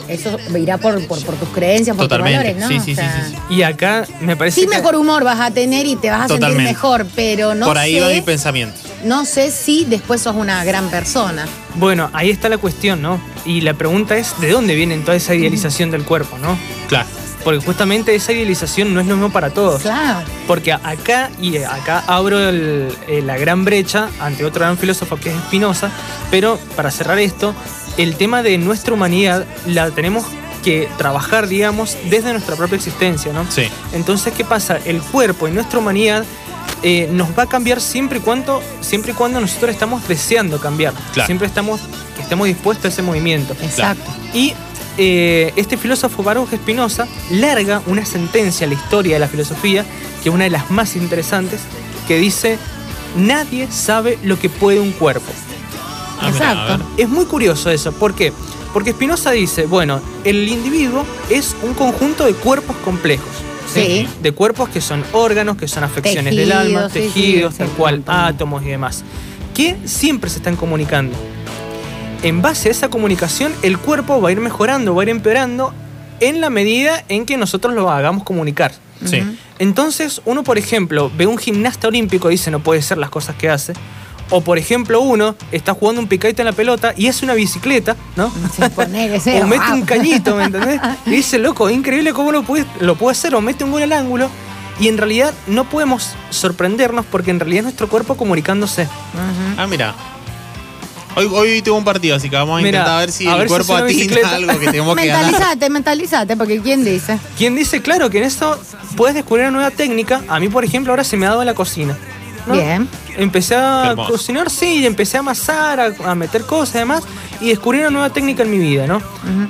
eso 0.09 0.39
irá 0.57 0.79
por, 0.79 1.05
por, 1.07 1.21
por 1.25 1.35
tus 1.37 1.49
creencias, 1.49 1.97
por 1.97 2.05
Totalmente. 2.07 2.53
tus 2.55 2.61
valores, 2.61 2.63
¿no? 2.63 2.69
Sí, 2.69 2.77
O 2.77 2.81
sí, 2.85 2.91
sí, 2.91 2.95
sea, 2.97 3.25
sí, 3.29 3.35
sí. 3.49 3.55
Y 3.55 3.63
acá 3.63 4.07
me 4.21 4.37
parece 4.37 4.61
sí 4.61 4.67
que- 4.69 4.77
mejor 4.77 4.95
humor 4.97 5.25
vas 5.25 5.41
a 5.41 5.51
tener 5.51 5.85
y 5.87 5.97
te 5.97 6.11
vas 6.11 6.23
a 6.23 6.27
Totalmente. 6.29 6.57
sentir 6.65 6.75
mejor, 6.77 7.07
pero 7.17 7.55
no 7.55 7.67
Por 7.67 7.79
ahí 7.79 7.95
sé, 7.95 8.01
va 8.01 8.09
mi 8.11 8.21
pensamiento. 8.21 8.79
No 9.07 9.25
sé 9.25 9.51
si 9.51 9.85
después 9.85 10.21
sos 10.23 10.37
una 10.37 10.65
gran 10.65 10.89
persona. 10.91 11.47
Bueno, 11.77 12.11
ahí 12.13 12.31
está 12.31 12.49
la 12.49 12.59
cuestión, 12.59 13.03
¿no? 13.03 13.21
Y 13.45 13.61
la 13.61 13.75
pregunta 13.75 14.17
es, 14.17 14.39
¿de 14.41 14.51
dónde 14.51 14.75
viene 14.75 14.97
toda 14.99 15.17
esa 15.17 15.35
idealización 15.35 15.91
del 15.91 16.05
cuerpo, 16.05 16.39
no? 16.39 16.59
Claro. 16.89 17.09
Porque 17.45 17.65
justamente 17.65 18.15
esa 18.15 18.33
idealización 18.33 18.93
no 18.93 19.01
es 19.01 19.07
lo 19.07 19.15
mismo 19.15 19.31
para 19.31 19.51
todos. 19.51 19.83
Claro. 19.83 20.27
Porque 20.49 20.73
acá, 20.73 21.31
y 21.41 21.59
acá 21.59 22.03
abro 22.09 22.41
el- 22.49 22.89
eh, 23.07 23.23
la 23.23 23.37
gran 23.39 23.65
brecha 23.65 24.09
ante 24.21 24.45
otro 24.45 24.61
gran 24.65 24.77
filósofo 24.77 25.17
que 25.17 25.31
es 25.31 25.37
Spinoza, 25.47 25.91
pero 26.31 26.59
para 26.75 26.91
cerrar 26.91 27.19
esto, 27.21 27.55
el 27.99 28.17
tema 28.17 28.43
de 28.43 28.59
nuestra 28.59 28.95
humanidad 28.95 29.45
la 29.67 29.91
tenemos 29.93 30.25
que 30.65 30.89
trabajar, 30.99 31.47
digamos, 31.47 31.97
desde 32.11 32.33
nuestra 32.33 32.57
propia 32.57 32.75
existencia, 32.77 33.33
¿no? 33.33 33.47
Sí. 33.49 33.69
Entonces, 33.93 34.35
¿qué 34.37 34.45
pasa? 34.45 34.79
El 34.85 35.01
cuerpo 35.01 35.47
y 35.47 35.53
nuestra 35.53 35.79
humanidad 35.79 36.25
eh, 36.89 37.09
nos 37.11 37.37
va 37.37 37.43
a 37.43 37.47
cambiar 37.47 37.81
siempre 37.81 38.21
y 38.21 38.21
cuando, 38.21 38.63
siempre 38.81 39.11
y 39.11 39.15
cuando 39.17 39.41
nosotros 39.41 39.73
estamos 39.73 40.07
deseando 40.07 40.61
cambiar. 40.61 40.95
Claro. 41.13 41.27
Siempre 41.27 41.49
estamos, 41.49 41.81
que 42.15 42.23
estemos 42.23 42.47
dispuestos 42.47 42.85
a 42.85 42.89
ese 42.91 43.03
movimiento. 43.03 43.57
Exacto. 43.61 44.09
Y 44.33 44.53
eh, 44.97 45.53
este 45.57 45.77
filósofo 45.77 46.23
Baruch 46.23 46.55
Spinoza 46.55 47.09
larga 47.33 47.83
una 47.87 48.07
sentencia 48.07 48.69
a 48.69 48.69
la 48.69 48.75
historia 48.75 49.15
de 49.15 49.19
la 49.19 49.27
filosofía, 49.27 49.85
que 50.23 50.29
es 50.29 50.35
una 50.35 50.45
de 50.45 50.51
las 50.51 50.71
más 50.71 50.95
interesantes, 50.95 51.59
que 52.07 52.19
dice, 52.19 52.57
nadie 53.17 53.67
sabe 53.69 54.17
lo 54.23 54.39
que 54.39 54.49
puede 54.49 54.79
un 54.79 54.93
cuerpo. 54.93 55.33
Ah, 56.21 56.29
Exacto. 56.29 56.87
Es 56.97 57.09
muy 57.09 57.25
curioso 57.25 57.69
eso, 57.69 57.91
¿por 57.91 58.15
qué? 58.15 58.33
Porque 58.73 58.93
Spinoza 58.93 59.33
dice, 59.33 59.67
bueno, 59.67 60.01
el 60.23 60.49
individuo 60.49 61.05
es 61.31 61.57
un 61.65 61.75
conjunto 61.75 62.27
de 62.27 62.35
cuerpos 62.35 62.77
complejos. 62.85 63.46
Sí. 63.85 64.09
De 64.23 64.33
cuerpos 64.33 64.69
que 64.69 64.81
son 64.81 65.05
órganos, 65.13 65.57
que 65.57 65.69
son 65.69 65.85
afecciones 65.85 66.35
del 66.35 66.53
alma, 66.53 66.89
Tejidos, 66.89 66.93
sí, 66.93 67.01
sí, 67.01 67.23
tejidos, 67.23 67.55
sí, 67.55 67.59
tal 67.59 67.69
cual, 67.71 68.03
átomos 68.07 68.63
y 68.65 68.69
demás, 68.69 69.05
que 69.55 69.77
siempre 69.85 70.31
se 70.31 70.39
están 70.39 70.57
comunicando. 70.57 71.17
En 72.23 72.43
base 72.43 72.69
a 72.69 72.73
esa 72.73 72.89
comunicación, 72.89 73.53
el 73.63 73.79
cuerpo 73.79 74.21
va 74.21 74.31
a 74.31 74.33
ir 74.33 74.41
mejorando, 74.41 74.95
va 74.95 75.03
a 75.03 75.05
ir 75.05 75.11
empeorando 75.11 75.73
en 76.21 76.41
la 76.41 76.51
medida 76.51 77.05
en 77.09 77.27
que 77.27 77.37
nosotros 77.37 77.75
lo 77.75 77.91
hagamos 77.91 78.25
comunicar. 78.25 78.73
Sí. 79.05 79.23
Entonces, 79.59 80.23
uno, 80.25 80.43
por 80.43 80.59
ejemplo, 80.59 81.11
ve 81.17 81.27
un 81.27 81.39
gimnasta 81.39 81.89
olímpico 81.89 82.29
y 82.31 82.33
dice 82.35 82.51
no 82.51 82.61
puede 82.61 82.83
ser 82.83 82.99
las 82.99 83.11
cosas 83.11 83.37
que 83.37 83.49
hace. 83.49 83.75
O, 84.31 84.41
por 84.41 84.59
ejemplo, 84.59 85.01
uno 85.01 85.37
está 85.53 85.73
jugando 85.73 86.01
un 86.01 86.09
picadito 86.09 86.43
en 86.43 86.47
la 86.47 86.53
pelota 86.53 86.93
y 86.97 87.07
hace 87.07 87.25
una 87.25 87.35
bicicleta, 87.35 87.97
¿no? 88.17 88.27
O 88.77 89.47
mete 89.47 89.65
wow. 89.67 89.75
un 89.75 89.83
cañito, 89.83 90.35
¿me 90.37 90.45
entendés? 90.45 90.81
Y 91.07 91.11
dice, 91.11 91.39
loco, 91.39 91.71
increíble 91.71 92.13
cómo 92.13 92.33
lo 92.33 92.43
puede, 92.43 92.67
lo 92.81 92.97
puede 92.97 93.13
hacer, 93.13 93.35
o 93.35 93.41
mete 93.41 93.63
un 93.65 93.71
gol 93.71 93.83
al 93.83 93.93
ángulo. 93.93 94.29
Y 94.81 94.89
en 94.89 94.99
realidad 94.99 95.33
no 95.47 95.65
podemos 95.65 96.11
sorprendernos 96.31 97.07
porque 97.07 97.31
en 97.31 97.41
realidad 97.41 97.61
es 97.61 97.65
nuestro 97.65 97.89
cuerpo 97.89 98.17
comunicándose. 98.17 98.89
Ah, 99.57 99.67
mira. 99.67 99.95
Hoy, 101.15 101.31
hoy 101.33 101.63
tuvo 101.63 101.79
un 101.79 101.85
partido, 101.85 102.15
así 102.17 102.29
que 102.29 102.37
vamos 102.37 102.59
a 102.59 102.63
Mira, 102.63 102.81
intentar 102.81 103.01
ver 103.01 103.11
si 103.13 103.27
a 103.27 103.33
el 103.33 103.39
ver 103.39 103.49
si 103.49 103.55
cuerpo 103.55 103.73
una 103.73 103.85
atina 103.85 103.97
bicicleta. 103.99 104.35
algo 104.35 104.59
que 104.59 104.67
tenemos 104.67 104.97
que 104.97 105.07
ganar. 105.07 105.25
Mentalizate, 105.25 105.71
mentalizate, 105.71 106.37
porque 106.37 106.61
¿quién 106.61 106.85
dice? 106.85 107.19
Quien 107.39 107.55
dice, 107.55 107.81
claro, 107.81 108.11
que 108.11 108.19
en 108.19 108.25
esto 108.25 108.61
puedes 108.99 109.15
descubrir 109.15 109.45
una 109.47 109.53
nueva 109.53 109.71
técnica. 109.71 110.21
A 110.29 110.39
mí, 110.41 110.51
por 110.51 110.63
ejemplo, 110.63 110.93
ahora 110.93 111.05
se 111.05 111.17
me 111.17 111.25
ha 111.25 111.31
dado 111.31 111.45
la 111.45 111.55
cocina. 111.55 111.97
¿No? 112.47 112.55
Bien. 112.55 112.89
Empecé 113.17 113.55
a 113.57 113.91
hermoso. 113.91 114.13
cocinar, 114.13 114.51
sí, 114.51 114.81
y 114.81 114.87
empecé 114.87 115.17
a 115.17 115.21
amasar, 115.21 115.81
a, 115.81 116.11
a 116.11 116.15
meter 116.15 116.43
cosas 116.45 116.77
y 116.77 116.79
demás, 116.79 117.05
y 117.41 117.49
descubrí 117.49 117.81
una 117.81 117.91
nueva 117.91 118.11
técnica 118.11 118.43
en 118.43 118.51
mi 118.51 118.59
vida, 118.59 118.87
¿no? 118.87 119.03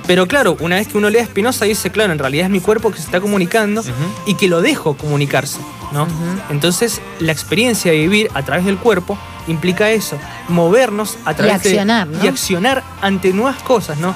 Pero 0.07 0.27
claro, 0.27 0.57
una 0.61 0.77
vez 0.77 0.89
que 0.89 0.99
uno 0.99 1.11
lee 1.11 1.19
a 1.19 1.27
Spinoza 1.27 1.65
dice, 1.65 1.91
claro, 1.91 2.13
en 2.13 2.19
realidad 2.19 2.47
es 2.47 2.51
mi 2.51 2.61
cuerpo 2.61 2.91
que 2.91 2.99
se 2.99 3.05
está 3.05 3.21
comunicando 3.21 3.83
y 4.27 4.35
que 4.35 4.49
lo 4.49 4.61
dejo 4.63 4.97
comunicarse, 4.97 5.59
¿no? 5.93 6.07
Entonces, 6.51 7.01
la 7.21 7.33
experiencia 7.33 7.93
de 7.93 7.99
vivir 7.99 8.31
a 8.35 8.43
través 8.43 8.65
del 8.65 8.79
cuerpo 8.79 9.19
implica 9.49 9.91
eso, 9.91 10.19
movernos 10.49 11.17
a 11.25 11.35
través 11.35 11.55
accionar, 11.57 12.09
de... 12.09 12.19
¿no? 12.19 12.25
Y 12.25 12.29
accionar 12.29 12.83
ante 13.03 13.33
nuevas 13.33 13.63
cosas, 13.63 13.99
¿no? 13.99 14.15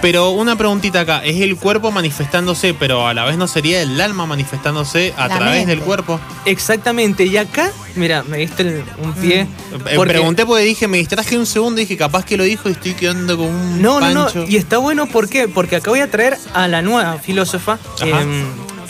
Pero 0.00 0.30
una 0.30 0.56
preguntita 0.56 1.00
acá, 1.00 1.24
es 1.24 1.40
el 1.40 1.56
cuerpo 1.56 1.90
manifestándose, 1.90 2.74
pero 2.74 3.06
a 3.06 3.14
la 3.14 3.24
vez 3.24 3.36
no 3.36 3.46
sería 3.46 3.82
el 3.82 4.00
alma 4.00 4.26
manifestándose 4.26 5.14
a 5.16 5.28
La 5.28 5.36
través 5.36 5.54
mente. 5.66 5.70
del 5.76 5.80
cuerpo. 5.84 6.18
Exactamente, 6.44 7.24
y 7.24 7.36
acá, 7.36 7.70
mira, 7.96 8.22
me 8.22 8.38
diste 8.38 8.62
el- 8.62 8.84
un 9.02 9.12
pie. 9.14 9.40
Eh, 9.42 9.48
porque- 9.96 10.10
Pregunté 10.12 10.46
porque 10.46 10.64
dije, 10.64 10.88
me 10.88 10.98
distraje 10.98 11.36
un 11.38 11.46
segundo 11.46 11.80
y 11.80 11.84
dije, 11.84 11.96
capaz 11.96 12.24
que 12.24 12.36
lo 12.36 12.44
dijo 12.44 12.68
y 12.68 12.72
estoy 12.72 12.94
quedando 12.94 13.36
con 13.36 13.46
un 13.46 13.80
No, 13.82 14.00
no, 14.00 14.24
pancho. 14.24 14.40
no. 14.40 14.48
Y 14.48 14.56
está 14.56 14.78
bueno, 14.78 15.06
¿por 15.06 15.28
qué? 15.28 15.48
Porque 15.48 15.76
acá 15.76 15.90
voy 15.90 16.00
a 16.00 16.10
traer 16.10 16.36
a 16.54 16.68
la 16.68 16.82
nueva 16.82 17.18
filósofa, 17.18 17.78
Ajá. 18.00 18.20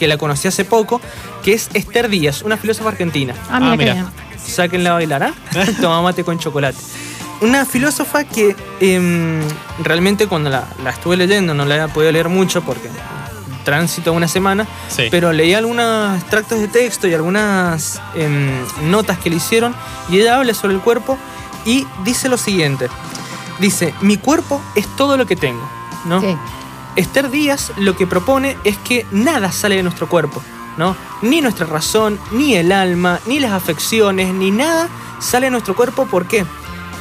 Que 0.00 0.08
la 0.08 0.16
conocí 0.16 0.48
hace 0.48 0.64
poco, 0.64 0.98
que 1.44 1.52
es 1.52 1.68
Esther 1.74 2.08
Díaz, 2.08 2.40
una 2.42 2.56
filósofa 2.56 2.88
argentina. 2.88 3.34
Ah, 3.50 3.60
mira, 3.60 3.72
Ah, 3.72 3.76
mira. 3.76 4.12
Sáquenla 4.44 4.90
a 4.90 4.94
bailar, 4.94 5.22
¿ah? 5.22 5.34
Toma 5.80 6.00
mate 6.02 6.24
con 6.24 6.38
chocolate. 6.38 6.78
Una 7.42 7.64
filósofa 7.66 8.24
que 8.24 8.56
em, 8.80 9.40
realmente 9.84 10.26
cuando 10.26 10.48
la, 10.50 10.64
la 10.82 10.90
estuve 10.90 11.16
leyendo, 11.18 11.52
no 11.54 11.64
la 11.66 11.84
he 11.84 11.88
podido 11.88 12.10
leer 12.12 12.28
mucho 12.30 12.62
porque 12.62 12.88
tránsito 13.64 14.12
una 14.14 14.26
semana, 14.26 14.66
Sí. 14.88 15.08
pero 15.10 15.32
leí 15.34 15.52
algunos 15.54 16.18
extractos 16.18 16.58
de 16.60 16.68
texto 16.68 17.06
y 17.06 17.12
algunas 17.14 18.00
em, 18.14 18.50
notas 18.90 19.18
que 19.18 19.28
le 19.30 19.36
hicieron 19.36 19.74
y 20.08 20.18
ella 20.18 20.36
habla 20.36 20.54
sobre 20.54 20.74
el 20.74 20.80
cuerpo 20.80 21.18
y 21.66 21.86
dice 22.04 22.28
lo 22.30 22.38
siguiente. 22.38 22.88
Dice, 23.58 23.92
mi 24.00 24.16
cuerpo 24.16 24.60
es 24.74 24.86
todo 24.96 25.18
lo 25.18 25.26
que 25.26 25.36
tengo, 25.36 25.68
¿no? 26.06 26.20
Sí. 26.22 26.34
Esther 27.00 27.30
Díaz 27.30 27.72
lo 27.78 27.96
que 27.96 28.06
propone 28.06 28.56
es 28.64 28.76
que 28.78 29.06
nada 29.10 29.50
sale 29.52 29.76
de 29.76 29.82
nuestro 29.82 30.08
cuerpo, 30.08 30.42
¿no? 30.76 30.94
Ni 31.22 31.40
nuestra 31.40 31.66
razón, 31.66 32.20
ni 32.30 32.54
el 32.54 32.72
alma, 32.72 33.20
ni 33.26 33.40
las 33.40 33.52
afecciones, 33.52 34.34
ni 34.34 34.50
nada 34.50 34.88
sale 35.18 35.46
de 35.46 35.50
nuestro 35.50 35.74
cuerpo. 35.74 36.06
¿Por 36.06 36.26
qué? 36.26 36.44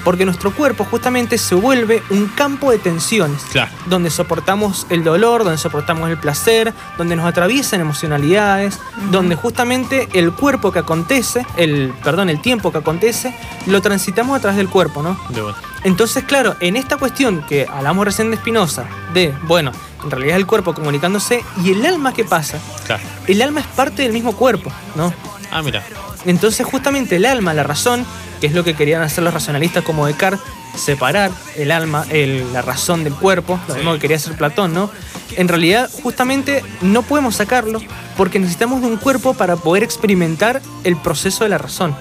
Porque 0.06 0.24
nuestro 0.24 0.52
cuerpo 0.52 0.86
justamente 0.86 1.38
se 1.38 1.54
vuelve 1.56 2.02
un 2.10 2.28
campo 2.28 2.72
de 2.72 2.78
tensiones. 2.78 3.44
Claro. 3.52 3.72
Donde 3.88 4.10
soportamos 4.10 4.88
el 4.90 5.04
dolor, 5.04 5.44
donde 5.44 5.58
soportamos 5.58 6.10
el 6.10 6.18
placer, 6.18 6.74
donde 6.98 7.18
nos 7.18 7.26
atraviesan 7.26 7.82
emocionalidades, 7.82 8.80
donde 9.12 9.36
justamente 9.36 10.08
el 10.14 10.32
cuerpo 10.32 10.72
que 10.72 10.80
acontece, 10.80 11.46
el, 11.58 11.94
perdón, 12.06 12.30
el 12.30 12.42
tiempo 12.42 12.72
que 12.72 12.78
acontece, 12.78 13.36
lo 13.66 13.82
transitamos 13.82 14.38
a 14.38 14.40
través 14.40 14.56
del 14.56 14.70
cuerpo, 14.70 15.04
¿no? 15.04 15.20
De 15.30 15.42
bueno. 15.42 15.58
Entonces, 15.84 16.24
claro, 16.24 16.56
en 16.60 16.76
esta 16.76 16.98
cuestión 16.98 17.42
que 17.48 17.66
hablamos 17.70 18.06
recién 18.06 18.32
de 18.32 18.38
Spinoza, 18.38 18.86
de, 19.14 19.34
bueno, 19.44 19.72
en 20.04 20.12
realidad 20.12 20.36
es 20.36 20.42
el 20.42 20.48
cuerpo 20.48 20.74
comunicándose 20.74 21.44
y 21.64 21.72
el 21.72 21.86
alma 21.86 22.14
que 22.14 22.24
pasa, 22.24 22.60
Claro. 22.86 23.04
el 23.28 23.42
alma 23.42 23.62
es 23.62 23.68
parte 23.68 24.04
del 24.04 24.14
mismo 24.14 24.36
cuerpo, 24.36 24.72
¿no? 24.96 25.14
Ah, 25.52 25.62
mira. 25.62 25.84
Entonces, 26.26 26.66
justamente 26.66 27.16
el 27.16 27.26
alma, 27.26 27.54
la 27.54 27.64
razón, 27.64 28.06
que 28.42 28.48
es 28.48 28.54
lo 28.54 28.64
que 28.64 28.74
querían 28.76 29.02
hacer 29.02 29.24
los 29.24 29.34
racionalistas 29.34 29.84
como 29.84 30.06
Descartes, 30.06 30.40
separar 30.76 31.32
el 31.56 31.72
alma, 31.72 32.06
el- 32.10 32.54
la 32.54 32.62
razón 32.62 33.04
del 33.04 33.14
cuerpo, 33.14 33.60
lo 33.68 33.76
mismo 33.76 33.94
que 33.94 34.00
quería 34.00 34.18
hacer 34.18 34.34
Platón, 34.36 34.74
¿no? 34.74 34.90
En 35.36 35.48
realidad, 35.48 35.90
justamente 36.04 36.64
no 36.82 37.02
podemos 37.02 37.36
sacarlo 37.36 37.82
porque 38.18 38.40
necesitamos 38.40 38.82
de 38.82 38.88
un 38.88 38.98
cuerpo 38.98 39.34
para 39.34 39.56
poder 39.56 39.84
experimentar 39.84 40.62
el 40.84 40.96
proceso 40.98 41.44
de 41.44 41.50
la 41.50 41.58
razón. 41.58 41.96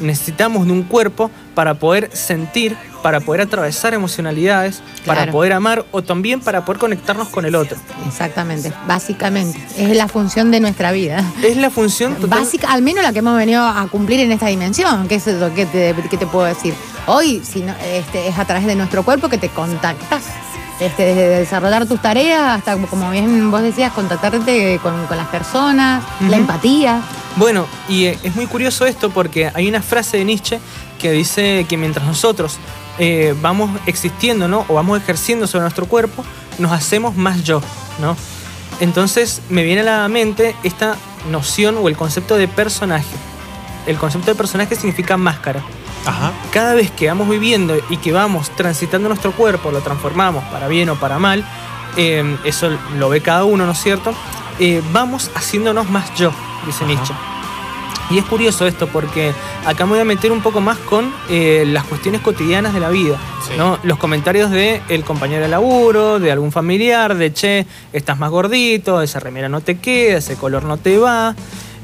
Necesitamos 0.00 0.66
de 0.66 0.72
un 0.72 0.82
cuerpo 0.82 1.30
para 1.54 1.74
poder 1.74 2.10
sentir, 2.14 2.76
para 3.02 3.20
poder 3.20 3.42
atravesar 3.42 3.94
emocionalidades, 3.94 4.80
para 5.04 5.30
poder 5.30 5.52
amar 5.52 5.84
o 5.90 6.02
también 6.02 6.40
para 6.40 6.64
poder 6.64 6.78
conectarnos 6.78 7.28
con 7.28 7.44
el 7.44 7.54
otro. 7.54 7.76
Exactamente, 8.06 8.72
básicamente. 8.86 9.60
Es 9.76 9.96
la 9.96 10.08
función 10.08 10.50
de 10.50 10.60
nuestra 10.60 10.92
vida. 10.92 11.22
Es 11.42 11.56
la 11.56 11.70
función 11.70 12.14
total- 12.14 12.40
Básica, 12.40 12.72
al 12.72 12.82
menos 12.82 13.02
la 13.02 13.12
que 13.12 13.18
hemos 13.18 13.36
venido 13.36 13.62
a 13.66 13.86
cumplir 13.88 14.20
en 14.20 14.32
esta 14.32 14.46
dimensión, 14.46 15.08
que 15.08 15.16
es 15.16 15.26
lo 15.26 15.52
que 15.54 15.66
te, 15.66 15.94
que 16.08 16.16
te 16.16 16.26
puedo 16.26 16.46
decir. 16.46 16.74
Hoy 17.06 17.42
si 17.44 17.60
no, 17.60 17.74
este, 17.84 18.28
es 18.28 18.38
a 18.38 18.44
través 18.44 18.66
de 18.66 18.76
nuestro 18.76 19.02
cuerpo 19.02 19.28
que 19.28 19.38
te 19.38 19.48
contactas. 19.48 20.22
Este, 20.80 21.04
desde 21.04 21.28
desarrollar 21.28 21.86
tus 21.86 22.00
tareas 22.02 22.58
hasta, 22.58 22.76
como 22.76 23.10
bien 23.10 23.50
vos 23.52 23.62
decías, 23.62 23.92
contactarte 23.92 24.80
con, 24.82 25.06
con 25.06 25.16
las 25.16 25.28
personas, 25.28 26.02
la 26.28 26.36
empatía. 26.36 27.00
Bueno, 27.36 27.66
y 27.88 28.06
eh, 28.06 28.18
es 28.24 28.34
muy 28.34 28.46
curioso 28.46 28.84
esto 28.86 29.10
porque 29.10 29.50
hay 29.54 29.68
una 29.68 29.80
frase 29.80 30.16
de 30.16 30.24
Nietzsche 30.24 30.58
que 31.00 31.12
dice 31.12 31.66
que 31.68 31.76
mientras 31.76 32.04
nosotros 32.06 32.56
eh, 32.98 33.34
vamos 33.40 33.70
existiendo, 33.86 34.48
¿no? 34.48 34.64
O 34.68 34.74
vamos 34.74 35.00
ejerciendo 35.00 35.46
sobre 35.46 35.62
nuestro 35.62 35.86
cuerpo, 35.86 36.24
nos 36.58 36.72
hacemos 36.72 37.16
más 37.16 37.42
yo, 37.42 37.60
¿no? 38.00 38.16
Entonces 38.80 39.42
me 39.48 39.62
viene 39.62 39.82
a 39.82 39.84
la 40.02 40.08
mente 40.08 40.56
esta 40.62 40.96
noción 41.30 41.76
o 41.78 41.88
el 41.88 41.96
concepto 41.96 42.36
de 42.36 42.48
personaje. 42.48 43.16
El 43.86 43.96
concepto 43.96 44.30
de 44.30 44.34
personaje 44.34 44.74
significa 44.76 45.16
máscara. 45.16 45.62
Ajá. 46.04 46.32
Cada 46.52 46.74
vez 46.74 46.90
que 46.90 47.06
vamos 47.06 47.28
viviendo 47.28 47.76
y 47.88 47.96
que 47.96 48.12
vamos 48.12 48.50
transitando 48.56 49.08
nuestro 49.08 49.32
cuerpo, 49.32 49.70
lo 49.70 49.80
transformamos 49.80 50.44
para 50.44 50.68
bien 50.68 50.88
o 50.88 50.96
para 50.96 51.18
mal, 51.18 51.44
eh, 51.96 52.36
eso 52.44 52.70
lo 52.96 53.08
ve 53.08 53.20
cada 53.20 53.44
uno, 53.44 53.66
¿no 53.66 53.72
es 53.72 53.82
cierto? 53.82 54.14
Eh, 54.58 54.82
vamos 54.92 55.30
haciéndonos 55.34 55.88
más 55.90 56.14
yo, 56.16 56.32
dice. 56.66 56.84
Nietzsche. 56.84 57.14
Y 58.10 58.18
es 58.18 58.24
curioso 58.24 58.66
esto 58.66 58.88
porque 58.88 59.32
acá 59.64 59.86
me 59.86 59.92
voy 59.92 60.00
a 60.00 60.04
meter 60.04 60.32
un 60.32 60.42
poco 60.42 60.60
más 60.60 60.78
con 60.78 61.12
eh, 61.30 61.64
las 61.66 61.84
cuestiones 61.84 62.20
cotidianas 62.20 62.74
de 62.74 62.80
la 62.80 62.90
vida. 62.90 63.16
Sí. 63.46 63.54
¿no? 63.56 63.78
Los 63.82 63.98
comentarios 63.98 64.50
de 64.50 64.82
el 64.88 65.04
compañero 65.04 65.42
de 65.42 65.48
laburo, 65.48 66.18
de 66.18 66.30
algún 66.30 66.52
familiar, 66.52 67.16
de 67.16 67.32
che, 67.32 67.66
estás 67.92 68.18
más 68.18 68.30
gordito, 68.30 69.00
esa 69.02 69.20
remera 69.20 69.48
no 69.48 69.60
te 69.60 69.78
queda, 69.78 70.18
ese 70.18 70.36
color 70.36 70.64
no 70.64 70.76
te 70.76 70.98
va. 70.98 71.34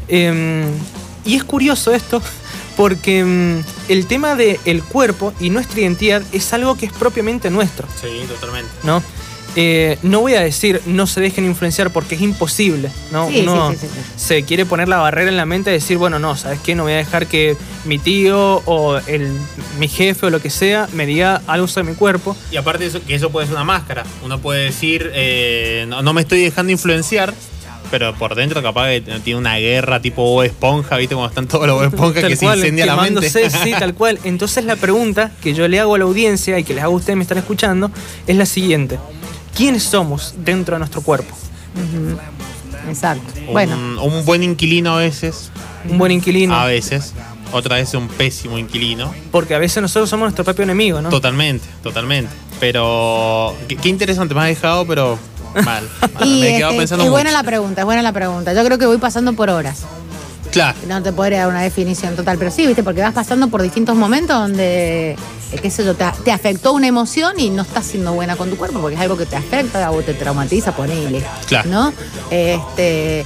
Eh, 0.08 0.64
y 1.25 1.37
es 1.37 1.44
curioso 1.44 1.92
esto 1.92 2.22
porque 2.78 3.25
mm, 3.25 3.90
el 3.90 4.06
tema 4.06 4.37
del 4.37 4.82
cuerpo 4.84 5.34
y 5.40 5.50
nuestra 5.50 5.80
identidad 5.80 6.22
es 6.32 6.52
algo 6.52 6.76
que 6.76 6.87
es 6.87 6.92
propiamente 6.92 7.50
nuestro. 7.50 7.88
Sí, 8.00 8.25
totalmente. 8.28 8.70
¿no? 8.84 9.02
Eh, 9.57 9.99
no 10.02 10.21
voy 10.21 10.35
a 10.35 10.40
decir 10.40 10.81
no 10.87 11.07
se 11.07 11.21
dejen 11.21 11.45
influenciar 11.45 11.90
porque 11.90 12.14
es 12.14 12.21
imposible, 12.21 12.90
¿no? 13.11 13.28
Sí, 13.28 13.40
Uno 13.40 13.71
sí, 13.71 13.78
sí, 13.81 13.87
sí, 13.87 13.93
sí. 13.95 14.00
se 14.17 14.43
quiere 14.45 14.67
poner 14.67 14.88
la 14.88 14.99
barrera 14.99 15.31
en 15.31 15.37
la 15.37 15.47
mente 15.47 15.71
de 15.71 15.75
decir, 15.75 15.97
bueno, 15.99 16.19
no, 16.19 16.37
¿sabes 16.37 16.61
qué? 16.61 16.75
No 16.75 16.85
voy 16.85 16.93
a 16.93 16.97
dejar 16.97 17.26
que 17.26 17.57
mi 17.85 17.99
tío 17.99 18.62
o 18.67 18.99
el, 19.07 19.33
mi 19.78 19.88
jefe 19.88 20.26
o 20.26 20.31
lo 20.31 20.40
que 20.40 20.50
sea 20.50 20.88
me 20.93 21.07
diga 21.07 21.43
algo 21.47 21.67
sobre 21.67 21.90
mi 21.90 21.97
cuerpo. 21.97 22.37
Y 22.52 22.57
aparte 22.57 22.85
de 22.85 22.90
eso, 22.90 23.00
que 23.05 23.14
eso 23.14 23.31
puede 23.31 23.47
ser 23.47 23.57
una 23.57 23.64
máscara. 23.64 24.05
Uno 24.25 24.38
puede 24.38 24.64
decir, 24.64 25.11
eh, 25.14 25.87
no, 25.88 26.02
no 26.02 26.12
me 26.12 26.21
estoy 26.21 26.40
dejando 26.40 26.71
influenciar, 26.71 27.35
pero 27.90 28.14
por 28.14 28.35
dentro 28.35 28.62
capaz 28.62 28.88
que 28.88 29.00
tiene 29.25 29.38
una 29.38 29.57
guerra 29.57 30.00
tipo 30.00 30.23
Bob 30.23 30.45
Esponja, 30.45 30.97
¿viste? 30.97 31.14
Como 31.14 31.26
están 31.26 31.49
todos 31.49 31.67
los 31.67 31.76
Bob 31.76 31.85
Esponja 31.85 32.23
que 32.28 32.37
se 32.37 32.45
incendia 32.45 32.87
la 32.87 32.97
mente. 32.97 33.28
sí, 33.28 33.73
tal 33.78 33.95
cual. 33.95 34.19
Entonces 34.25 34.64
la 34.64 34.76
pregunta 34.76 35.33
que 35.43 35.55
yo 35.55 35.67
le 35.69 35.81
hago 35.81 35.95
a 35.95 35.99
la 35.99 36.05
audiencia 36.05 36.59
y 36.59 36.64
que 36.64 36.75
les 36.75 36.85
hago 36.85 36.95
a 36.95 36.97
ustedes 36.97 37.17
me 37.17 37.23
están 37.23 37.38
escuchando 37.38 37.90
es 38.26 38.37
la 38.37 38.47
siguiente. 38.47 38.99
¿Quiénes 39.59 39.83
somos 39.83 40.35
dentro 40.38 40.77
de 40.77 40.79
nuestro 40.79 41.00
cuerpo? 41.00 41.35
Exacto. 42.88 43.25
Un, 43.47 43.53
Bueno, 43.53 43.77
un 44.05 44.25
buen 44.25 44.45
inquilino 44.45 44.95
a 44.95 44.99
veces, 44.99 45.50
Un 45.91 45.99
buen 45.99 46.12
inquilino. 46.12 46.55
a 46.55 46.65
veces. 46.67 47.12
Otra 47.50 47.75
vez 47.75 47.93
un 47.95 48.07
pésimo 48.07 48.57
inquilino. 48.57 49.12
Porque 49.33 49.57
a 49.57 49.59
veces 49.59 49.83
nosotros 49.83 50.09
somos 50.09 50.27
nuestro 50.27 50.45
propio 50.45 50.62
enemigo, 50.62 51.03
¿no? 51.03 51.09
Totalmente, 51.09 51.67
totalmente. 51.83 52.31
Pero 52.61 53.53
qué, 53.67 53.75
qué 53.77 53.88
interesante, 53.88 54.33
me 54.33 54.43
has 54.43 54.47
dejado, 54.49 54.87
pero 54.87 55.19
mal. 55.65 55.88
y 56.25 56.41
me 56.41 56.50
he 56.50 56.57
quedado 56.59 56.73
este, 56.73 56.83
pensando 56.83 57.05
es 57.05 57.11
buena 57.11 57.31
mucho. 57.31 57.43
la 57.43 57.47
pregunta, 57.49 57.81
es 57.81 57.85
buena 57.85 58.03
la 58.03 58.12
pregunta. 58.12 58.53
Yo 58.55 58.65
creo 58.65 58.79
que 58.79 58.87
voy 58.87 58.99
pasando 58.99 59.33
por 59.33 59.50
horas. 59.50 59.83
Claro, 60.50 60.78
No 60.88 61.02
te 61.02 61.12
podría 61.12 61.40
dar 61.40 61.49
una 61.49 61.62
definición 61.62 62.17
total, 62.17 62.38
pero 62.38 62.50
sí, 62.50 62.67
viste, 62.67 62.83
porque 62.83 63.00
vas 63.00 63.12
pasando 63.12 63.49
por 63.49 63.62
distintos 63.62 63.97
momentos 63.97 64.38
donde, 64.38 65.12
eh, 65.12 65.59
qué 65.61 65.71
sé 65.71 65.85
yo, 65.85 65.95
te, 65.95 66.05
te 66.25 66.33
afectó 66.33 66.73
una 66.73 66.87
emoción 66.87 67.38
y 67.38 67.50
no 67.50 67.62
estás 67.62 67.87
siendo 67.87 68.12
buena 68.12 68.37
con 68.37 68.50
tu 68.50 68.57
cuerpo, 68.57 68.81
porque 68.81 68.97
es 68.97 69.00
algo 69.00 69.17
que 69.17 69.26
te 69.26 69.37
afecta 69.37 69.90
o 69.90 70.02
te 70.02 70.14
traumatiza, 70.14 70.73
ponele. 70.73 71.23
Claro. 71.47 71.71
¿No? 71.71 71.93
Este. 72.31 73.25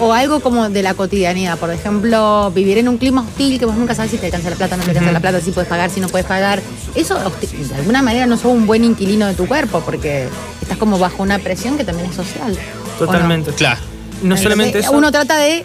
O 0.00 0.12
algo 0.12 0.40
como 0.40 0.68
de 0.70 0.82
la 0.82 0.94
cotidianidad, 0.94 1.56
por 1.56 1.70
ejemplo, 1.70 2.50
vivir 2.52 2.78
en 2.78 2.88
un 2.88 2.98
clima 2.98 3.20
hostil 3.20 3.60
que 3.60 3.64
vos 3.64 3.76
nunca 3.76 3.94
sabes 3.94 4.10
si 4.10 4.18
te 4.18 4.26
alcanza 4.26 4.50
la 4.50 4.56
plata, 4.56 4.76
no 4.76 4.82
te 4.82 4.90
alcanza 4.90 5.12
la 5.12 5.20
plata, 5.20 5.40
si 5.40 5.52
puedes 5.52 5.68
pagar, 5.68 5.88
si 5.88 6.00
no 6.00 6.08
puedes 6.08 6.26
pagar. 6.26 6.60
Eso, 6.96 7.16
de 7.16 7.74
alguna 7.76 8.02
manera, 8.02 8.26
no 8.26 8.36
sos 8.36 8.52
un 8.52 8.66
buen 8.66 8.82
inquilino 8.82 9.28
de 9.28 9.34
tu 9.34 9.46
cuerpo, 9.46 9.82
porque 9.84 10.28
estás 10.60 10.78
como 10.78 10.98
bajo 10.98 11.22
una 11.22 11.38
presión 11.38 11.76
que 11.76 11.84
también 11.84 12.10
es 12.10 12.16
social. 12.16 12.58
Totalmente. 12.98 13.52
claro. 13.52 13.80
No 14.22 14.36
solamente 14.36 14.78
eso. 14.78 14.92
Uno 14.92 15.12
trata 15.12 15.36
de, 15.36 15.64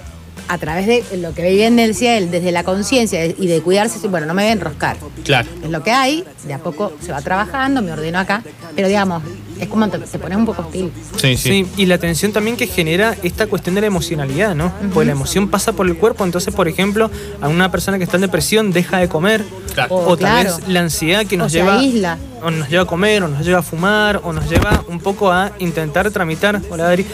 a 0.50 0.58
través 0.58 0.88
de 0.88 1.03
lo 1.18 1.34
que 1.34 1.44
vive 1.50 1.68
en 1.68 1.77
el 1.79 1.94
cielo, 1.96 2.27
desde 2.29 2.51
la 2.51 2.63
conciencia 2.63 3.24
y 3.25 3.48
de 3.48 3.62
cuidarse, 3.62 4.06
bueno, 4.08 4.25
no 4.25 4.34
me 4.34 4.41
voy 4.41 4.50
a 4.50 4.53
enroscar. 4.53 4.98
Claro. 5.24 5.48
Es 5.63 5.70
lo 5.70 5.84
que 5.84 5.91
hay, 5.91 6.24
de 6.46 6.53
a 6.56 6.58
poco 6.58 6.91
se 7.01 7.12
va 7.12 7.22
trabajando, 7.22 7.82
me 7.84 7.91
ordeno 7.91 8.18
acá, 8.18 8.41
pero 8.75 8.88
digamos, 8.88 9.22
es 9.60 9.68
como 9.68 9.88
te, 9.89 10.00
te 10.00 10.18
pones 10.18 10.38
un 10.39 10.46
poco 10.48 10.63
hostil. 10.63 10.91
Sí, 11.18 11.38
sí. 11.38 11.50
Sí, 11.65 11.68
y 11.77 11.86
la 11.86 12.00
tensión 12.00 12.34
también 12.34 12.58
que 12.58 12.65
genera 12.65 13.15
esta 13.24 13.46
cuestión 13.48 13.75
de 13.75 13.82
la 13.82 13.88
emocionalidad, 13.88 14.56
¿no? 14.56 14.74
Pues 14.94 15.06
la 15.06 15.13
emoción 15.13 15.50
pasa 15.50 15.74
por 15.74 15.86
el 15.86 15.96
cuerpo, 15.98 16.24
entonces, 16.25 16.53
por 16.53 16.68
ejemplo, 16.68 17.12
a 17.41 17.48
una 17.48 17.70
persona 17.70 17.98
que 18.00 18.03
está 18.06 18.18
en 18.18 18.22
depresión 18.22 18.72
deja 18.72 18.98
de 18.98 19.08
comer, 19.08 19.44
Claro. 19.75 19.96
o, 19.96 20.00
O, 20.13 20.18
tal 20.18 20.41
claro. 20.44 20.58
vez 20.58 20.68
la 20.68 20.79
ansiedad 20.79 21.25
que 21.27 21.38
nos 21.38 21.51
O 21.51 21.56
lleva 21.56 21.77
aísla. 21.77 22.18
o 22.41 22.50
nos 22.50 22.68
lleva 22.70 22.84
a 22.84 22.86
comer, 22.88 23.22
o 23.24 23.27
nos 23.27 23.46
lleva 23.46 23.60
a 23.60 23.63
fumar, 23.63 24.20
o 24.24 24.34
nos 24.34 24.50
lleva 24.50 24.84
un 24.88 25.00
poco 25.00 25.32
a 25.32 25.51
intentar 25.60 26.10
tramitar, 26.10 26.60
hola 26.72 26.88
Adri, 26.89 27.06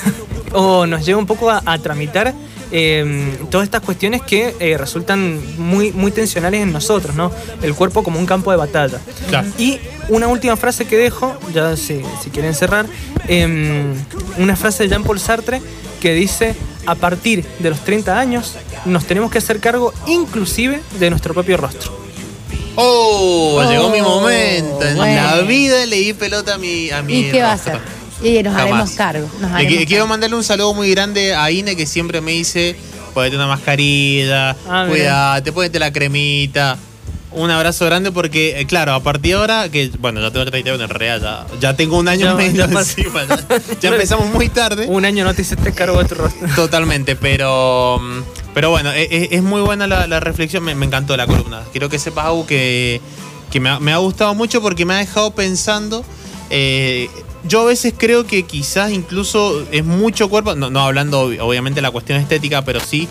o 0.52 0.86
nos 0.86 1.04
lleva 1.04 1.18
un 1.18 1.26
poco 1.26 1.50
a, 1.50 1.60
a 1.64 1.78
tramitar 1.78 2.32
eh, 2.70 3.36
todas 3.50 3.66
estas 3.66 3.82
cuestiones 3.82 4.22
que 4.22 4.54
eh, 4.58 4.76
resultan 4.78 5.40
muy, 5.58 5.92
muy 5.92 6.10
tensionales 6.10 6.62
en 6.62 6.72
nosotros, 6.72 7.14
¿no? 7.14 7.30
El 7.62 7.74
cuerpo 7.74 8.02
como 8.02 8.18
un 8.18 8.26
campo 8.26 8.50
de 8.50 8.56
batalla. 8.56 8.98
Claro. 9.28 9.48
Y 9.58 9.78
una 10.08 10.28
última 10.28 10.56
frase 10.56 10.86
que 10.86 10.96
dejo, 10.96 11.36
ya 11.52 11.76
si, 11.76 12.02
si 12.22 12.30
quieren 12.30 12.54
cerrar, 12.54 12.86
eh, 13.28 13.84
una 14.38 14.56
frase 14.56 14.84
de 14.84 14.88
Jean-Paul 14.90 15.20
Sartre 15.20 15.60
que 16.00 16.12
dice, 16.14 16.54
a 16.86 16.94
partir 16.94 17.44
de 17.58 17.70
los 17.70 17.80
30 17.80 18.18
años 18.18 18.56
nos 18.84 19.06
tenemos 19.06 19.30
que 19.30 19.38
hacer 19.38 19.60
cargo 19.60 19.92
inclusive 20.06 20.82
de 20.98 21.10
nuestro 21.10 21.32
propio 21.32 21.56
rostro. 21.56 22.04
Oh, 22.76 23.14
Oh, 23.56 23.70
llegó 23.70 23.88
mi 23.90 24.02
momento. 24.02 24.84
En 24.84 24.96
bueno. 24.96 25.14
la 25.14 25.40
vida 25.42 25.86
le 25.86 25.96
di 25.96 26.12
pelota 26.12 26.54
a 26.54 26.58
mi, 26.58 26.90
a 26.90 27.02
mi 27.02 27.20
¿Y 27.20 27.30
qué 27.30 27.42
va 27.42 27.52
a 27.52 27.56
rostro. 27.56 27.80
Y 28.24 28.42
nos 28.42 28.54
Jamás. 28.54 28.60
haremos 28.72 28.90
cargo. 28.92 29.28
Nos 29.40 29.50
Le 29.50 29.56
haremos 29.56 29.72
qui- 29.72 29.86
quiero 29.86 30.02
cargo. 30.04 30.06
mandarle 30.08 30.36
un 30.36 30.44
saludo 30.44 30.74
muy 30.74 30.90
grande 30.90 31.34
a 31.34 31.50
Ine 31.50 31.76
que 31.76 31.86
siempre 31.86 32.20
me 32.20 32.32
dice, 32.32 32.74
ponete 33.12 33.36
una 33.36 33.46
mascarilla, 33.46 34.56
Ah, 34.68 34.86
ponete 35.52 35.78
la 35.78 35.92
cremita. 35.92 36.78
Un 37.36 37.50
abrazo 37.50 37.84
grande 37.86 38.12
porque, 38.12 38.60
eh, 38.60 38.64
claro, 38.66 38.94
a 38.94 39.02
partir 39.02 39.32
de 39.32 39.38
ahora, 39.40 39.68
que 39.68 39.90
bueno, 39.98 40.20
ya 40.20 40.30
tengo 40.30 40.44
31 40.46 40.84
en 40.84 40.88
realidad, 40.88 41.46
ya, 41.50 41.58
ya 41.58 41.76
tengo 41.76 41.98
un 41.98 42.06
año 42.06 42.26
Ya- 42.26 42.34
menos 42.36 42.56
ya 42.56 42.68
pas- 42.68 42.96
encima, 42.96 43.24
ya, 43.24 43.44
ya 43.80 43.88
empezamos 43.90 44.32
muy 44.32 44.48
tarde. 44.48 44.86
Un 44.88 45.04
año 45.04 45.24
no 45.24 45.34
te 45.34 45.42
hiciste 45.42 45.72
cargo 45.72 46.00
de 46.00 46.08
tu 46.08 46.14
rostro. 46.14 46.46
Totalmente, 46.54 47.16
pero 47.16 47.98
mm, 48.00 48.22
pero 48.54 48.70
bueno, 48.70 48.92
e- 48.92 49.02
e- 49.10 49.28
es, 49.32 49.42
muy 49.42 49.62
buena 49.62 49.88
la, 49.88 50.06
la 50.06 50.20
reflexión, 50.20 50.62
me, 50.62 50.76
me 50.76 50.86
encantó 50.86 51.16
la 51.16 51.26
columna. 51.26 51.62
Quiero 51.72 51.88
que 51.88 51.98
sepas 51.98 52.26
algo 52.26 52.46
que, 52.46 53.00
que 53.50 53.58
me, 53.58 53.68
ha, 53.68 53.80
me 53.80 53.92
ha 53.92 53.96
gustado 53.96 54.32
mucho 54.36 54.62
porque 54.62 54.84
me 54.86 54.94
ha 54.94 54.98
dejado 54.98 55.32
pensando. 55.32 56.04
eh, 56.50 57.08
yo 57.46 57.62
a 57.62 57.64
veces 57.66 57.94
creo 57.96 58.26
que 58.26 58.44
quizás 58.44 58.90
incluso 58.92 59.64
es 59.70 59.84
mucho 59.84 60.28
cuerpo, 60.28 60.54
no, 60.54 60.70
no 60.70 60.80
hablando 60.80 61.28
ob- 61.30 61.38
obviamente 61.40 61.76
de 61.78 61.82
la 61.82 61.90
cuestión 61.90 62.18
estética, 62.18 62.64
pero 62.64 62.80
sí 62.80 63.08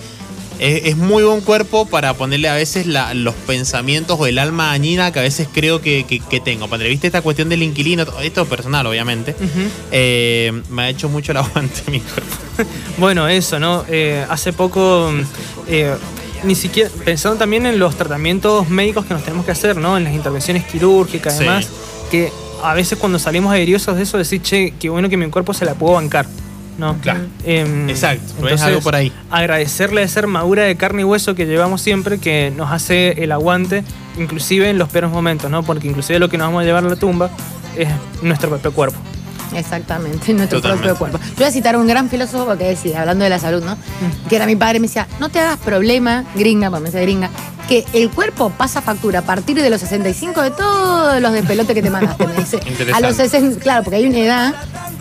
es, 0.59 0.85
es 0.85 0.97
muy 0.97 1.23
buen 1.23 1.41
cuerpo 1.41 1.85
para 1.87 2.13
ponerle 2.13 2.47
a 2.47 2.53
veces 2.55 2.85
la- 2.85 3.13
los 3.13 3.33
pensamientos 3.33 4.17
o 4.19 4.27
el 4.27 4.37
alma 4.39 4.67
dañina 4.67 5.11
que 5.11 5.19
a 5.19 5.23
veces 5.23 5.47
creo 5.51 5.81
que, 5.81 6.05
que, 6.05 6.19
que 6.19 6.39
tengo. 6.39 6.67
Padre, 6.67 6.89
¿viste 6.89 7.07
esta 7.07 7.21
cuestión 7.21 7.49
del 7.49 7.63
inquilino? 7.63 8.05
Esto 8.21 8.41
es 8.43 8.47
personal, 8.47 8.85
obviamente. 8.85 9.35
Eh, 9.91 10.51
me 10.69 10.83
ha 10.83 10.89
hecho 10.89 11.09
mucho 11.09 11.31
el 11.31 11.37
aguante 11.39 11.81
mi 11.91 11.99
cuerpo. 11.99 12.35
Bueno, 12.97 13.27
eso, 13.27 13.59
¿no? 13.59 13.83
Eh, 13.89 14.23
hace 14.29 14.53
poco, 14.53 15.11
mm, 15.11 15.21
eh, 15.67 15.95
ni 16.43 16.53
siquiera, 16.55 16.89
pensando 17.03 17.39
también 17.39 17.65
en 17.65 17.79
los 17.79 17.95
tratamientos 17.95 18.69
médicos 18.69 19.05
que 19.05 19.13
nos 19.15 19.23
tenemos 19.23 19.45
que 19.45 19.51
hacer, 19.51 19.75
¿no? 19.77 19.97
En 19.97 20.03
las 20.03 20.13
intervenciones 20.13 20.63
quirúrgicas, 20.65 21.33
Sí. 21.37 21.39
además, 21.45 21.67
que 22.11 22.31
a 22.63 22.73
veces 22.73 22.97
cuando 22.97 23.19
salimos 23.19 23.53
airiosos 23.53 23.95
de 23.95 24.03
eso, 24.03 24.17
decir, 24.17 24.41
che, 24.41 24.73
qué 24.79 24.89
bueno 24.89 25.09
que 25.09 25.17
mi 25.17 25.29
cuerpo 25.29 25.53
se 25.53 25.65
la 25.65 25.73
puedo 25.73 25.93
bancar, 25.93 26.25
¿no? 26.77 26.95
Claro. 27.01 27.21
Em, 27.45 27.89
Exacto, 27.89 28.47
es 28.47 28.61
algo 28.61 28.81
por 28.81 28.95
ahí. 28.95 29.11
Agradecerle 29.29 30.01
a 30.01 30.03
esa 30.03 30.19
armadura 30.21 30.63
de 30.63 30.75
carne 30.75 31.01
y 31.01 31.05
hueso 31.05 31.35
que 31.35 31.45
llevamos 31.45 31.81
siempre, 31.81 32.19
que 32.19 32.51
nos 32.55 32.71
hace 32.71 33.23
el 33.23 33.31
aguante, 33.31 33.83
inclusive 34.17 34.69
en 34.69 34.77
los 34.77 34.89
peores 34.89 35.11
momentos, 35.11 35.51
¿no? 35.51 35.63
Porque 35.63 35.87
inclusive 35.87 36.19
lo 36.19 36.29
que 36.29 36.37
nos 36.37 36.47
vamos 36.47 36.61
a 36.61 36.65
llevar 36.65 36.85
a 36.85 36.89
la 36.89 36.95
tumba 36.95 37.29
es 37.77 37.89
nuestro 38.21 38.49
propio 38.49 38.71
cuerpo. 38.71 38.97
Exactamente, 39.55 40.33
nuestro 40.33 40.61
Totalmente. 40.61 40.87
propio 40.87 40.97
cuerpo. 40.97 41.19
Yo 41.31 41.37
voy 41.37 41.45
a 41.45 41.51
citar 41.51 41.75
a 41.75 41.77
un 41.77 41.87
gran 41.87 42.09
filósofo 42.09 42.57
que 42.57 42.63
decía, 42.63 43.01
hablando 43.01 43.23
de 43.23 43.29
la 43.29 43.39
salud, 43.39 43.63
¿no? 43.63 43.77
Que 44.29 44.35
era 44.37 44.45
mi 44.45 44.55
padre, 44.55 44.79
me 44.79 44.87
decía, 44.87 45.07
no 45.19 45.29
te 45.29 45.39
hagas 45.39 45.59
problema, 45.59 46.25
gringa, 46.35 46.69
porque 46.69 46.83
me 46.83 46.89
decía 46.89 47.01
gringa, 47.01 47.29
que 47.67 47.85
el 47.93 48.09
cuerpo 48.09 48.49
pasa 48.51 48.81
factura 48.81 49.19
a 49.19 49.21
partir 49.21 49.61
de 49.61 49.69
los 49.69 49.81
65 49.81 50.41
de 50.41 50.51
todos 50.51 51.21
los 51.21 51.31
despelotes 51.31 51.73
que 51.73 51.81
te 51.81 51.89
mandaste, 51.89 52.27
me 52.27 52.33
dice. 52.35 52.57
A 52.57 52.69
Interesante. 52.69 53.07
los 53.07 53.15
60, 53.15 53.59
claro, 53.59 53.83
porque 53.83 53.97
hay 53.97 54.05
una 54.05 54.19
edad 54.19 54.55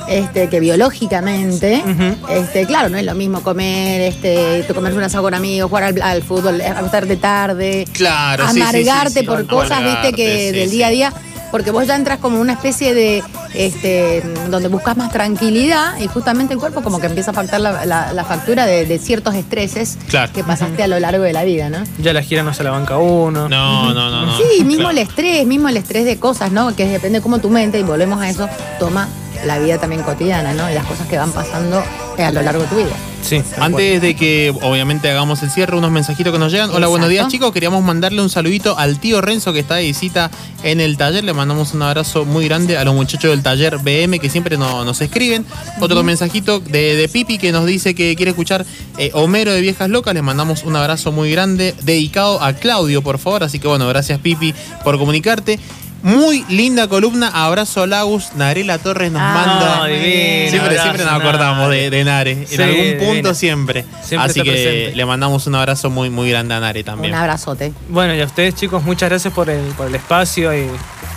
este, 0.08 0.48
que 0.48 0.60
biológicamente, 0.60 1.82
este, 2.30 2.66
claro, 2.66 2.88
no 2.88 2.98
es 2.98 3.04
lo 3.04 3.14
mismo 3.14 3.42
comer, 3.42 4.00
este, 4.00 4.64
tú 4.66 4.74
comer 4.74 4.92
un 4.94 5.02
asado 5.02 5.24
con 5.24 5.34
amigos, 5.34 5.68
jugar 5.68 5.84
al, 5.84 6.02
al 6.02 6.22
fútbol, 6.22 6.60
acostarte 6.60 7.16
tarde, 7.16 7.86
Claro, 7.92 8.44
sí, 8.48 8.54
sí, 8.54 8.56
sí, 8.56 8.62
amargarte 8.62 9.20
sí. 9.20 9.26
por 9.26 9.46
cosas, 9.46 9.78
Amargarte, 9.78 10.08
viste, 10.08 10.22
que 10.22 10.52
del 10.52 10.70
día 10.70 10.86
a 10.88 10.90
día, 10.90 11.12
porque 11.52 11.70
vos 11.70 11.86
ya 11.86 11.94
entras 11.94 12.18
como 12.18 12.40
una 12.40 12.54
especie 12.54 12.92
de, 12.94 13.22
este, 13.54 14.22
donde 14.50 14.66
buscas 14.68 14.96
más 14.96 15.12
tranquilidad 15.12 15.98
y 16.00 16.08
justamente 16.08 16.54
el 16.54 16.58
cuerpo 16.58 16.82
como 16.82 16.98
que 16.98 17.06
empieza 17.06 17.30
a 17.30 17.34
faltar 17.34 17.60
la, 17.60 17.86
la- 17.86 18.12
la 18.12 18.24
factura 18.24 18.66
de, 18.66 18.86
de 18.86 18.98
ciertos 18.98 19.34
estreses 19.36 19.98
Claro. 20.08 20.32
que 20.32 20.42
pasaste 20.42 20.82
a 20.82 20.86
lo 20.88 20.98
largo 20.98 21.22
de 21.22 21.32
la 21.32 21.44
vida, 21.44 21.68
¿no? 21.70 21.84
Ya 21.98 22.12
la 22.12 22.22
gira 22.22 22.42
no 22.42 22.52
se 22.54 22.64
la 22.64 22.70
banca 22.70 22.98
uno. 22.98 23.48
No, 23.48 23.94
no, 23.94 24.10
no, 24.10 24.26
no. 24.26 24.36
Sí, 24.38 24.64
mismo 24.64 24.84
Claro. 24.84 24.90
el 24.90 24.98
estrés, 24.98 25.46
mismo 25.46 25.68
el 25.68 25.76
estrés 25.76 26.04
de 26.04 26.18
cosas, 26.18 26.50
¿no? 26.50 26.74
Que 26.74 26.86
depende 26.88 27.20
cómo 27.20 27.38
tu 27.38 27.50
mente, 27.50 27.78
y 27.78 27.82
volvemos 27.84 28.20
a 28.20 28.28
eso, 28.28 28.48
toma 28.80 29.06
la 29.44 29.58
vida 29.58 29.78
también 29.78 30.02
cotidiana, 30.02 30.52
¿no? 30.54 30.70
Y 30.70 30.74
las 30.74 30.84
cosas 30.86 31.06
que 31.08 31.18
van 31.18 31.32
pasando 31.32 31.82
eh, 32.18 32.22
a 32.24 32.30
lo 32.30 32.42
largo 32.42 32.62
de 32.62 32.68
tu 32.68 32.76
vida. 32.76 32.90
Sí. 33.22 33.40
Antes 33.58 34.02
de 34.02 34.16
que 34.16 34.52
obviamente 34.62 35.08
hagamos 35.08 35.42
el 35.44 35.50
cierre, 35.50 35.76
unos 35.76 35.92
mensajitos 35.92 36.32
que 36.32 36.38
nos 36.40 36.50
llegan. 36.50 36.70
Hola, 36.70 36.88
buenos 36.88 37.08
días 37.08 37.28
chicos. 37.28 37.52
Queríamos 37.52 37.82
mandarle 37.84 38.20
un 38.20 38.28
saludito 38.28 38.76
al 38.76 38.98
tío 38.98 39.20
Renzo 39.20 39.52
que 39.52 39.60
está 39.60 39.76
de 39.76 39.84
visita 39.84 40.28
en 40.64 40.80
el 40.80 40.96
taller. 40.96 41.22
Le 41.22 41.32
mandamos 41.32 41.72
un 41.72 41.82
abrazo 41.82 42.24
muy 42.24 42.46
grande 42.46 42.76
a 42.76 42.84
los 42.84 42.94
muchachos 42.94 43.30
del 43.30 43.42
taller 43.42 43.78
BM 43.78 44.18
que 44.18 44.28
siempre 44.28 44.58
no- 44.58 44.84
nos 44.84 45.00
escriben. 45.00 45.46
Otro 45.80 46.02
mensajito 46.02 46.58
de, 46.58 46.96
de 46.96 47.08
Pipi 47.08 47.38
que 47.38 47.52
nos 47.52 47.64
dice 47.64 47.94
que 47.94 48.16
quiere 48.16 48.30
escuchar 48.30 48.66
eh, 48.98 49.12
Homero 49.14 49.52
de 49.52 49.60
Viejas 49.60 49.88
Locas. 49.88 50.14
Le 50.14 50.22
mandamos 50.22 50.64
un 50.64 50.74
abrazo 50.74 51.12
muy 51.12 51.30
grande 51.30 51.76
dedicado 51.82 52.42
a 52.42 52.54
Claudio, 52.54 53.02
por 53.02 53.18
favor. 53.18 53.44
Así 53.44 53.60
que 53.60 53.68
bueno, 53.68 53.86
gracias 53.86 54.18
Pipi 54.18 54.52
por 54.82 54.98
comunicarte. 54.98 55.60
Muy 56.02 56.44
linda 56.48 56.88
columna. 56.88 57.30
Abrazo 57.32 57.82
a 57.82 57.86
Lagus. 57.86 58.32
Narela 58.34 58.78
Torres 58.78 59.12
nos 59.12 59.22
Ah, 59.22 59.34
manda. 59.34 59.86
divino, 59.86 60.50
siempre, 60.50 60.58
abrazo, 60.60 60.82
siempre 60.82 61.04
nos 61.04 61.12
Nare. 61.12 61.24
acordamos 61.28 61.70
de, 61.70 61.90
de 61.90 62.04
Nare. 62.04 62.30
En 62.32 62.46
Sí, 62.46 62.62
algún 62.62 63.06
punto 63.06 63.34
siempre. 63.34 63.84
Siempre 64.02 64.30
Así 64.30 64.42
que 64.42 64.50
presente. 64.50 64.96
le 64.96 65.06
mandamos 65.06 65.46
un 65.46 65.54
abrazo 65.54 65.90
muy, 65.90 66.10
muy 66.10 66.28
grande 66.30 66.54
a 66.54 66.60
Nare 66.60 66.82
también. 66.82 67.14
Un 67.14 67.20
abrazote. 67.20 67.72
Bueno, 67.88 68.14
y 68.14 68.20
a 68.20 68.24
ustedes 68.24 68.54
chicos, 68.54 68.82
muchas 68.82 69.08
gracias 69.10 69.32
por 69.32 69.48
el, 69.48 69.62
por 69.74 69.86
el 69.86 69.94
espacio 69.94 70.52
y, 70.56 70.68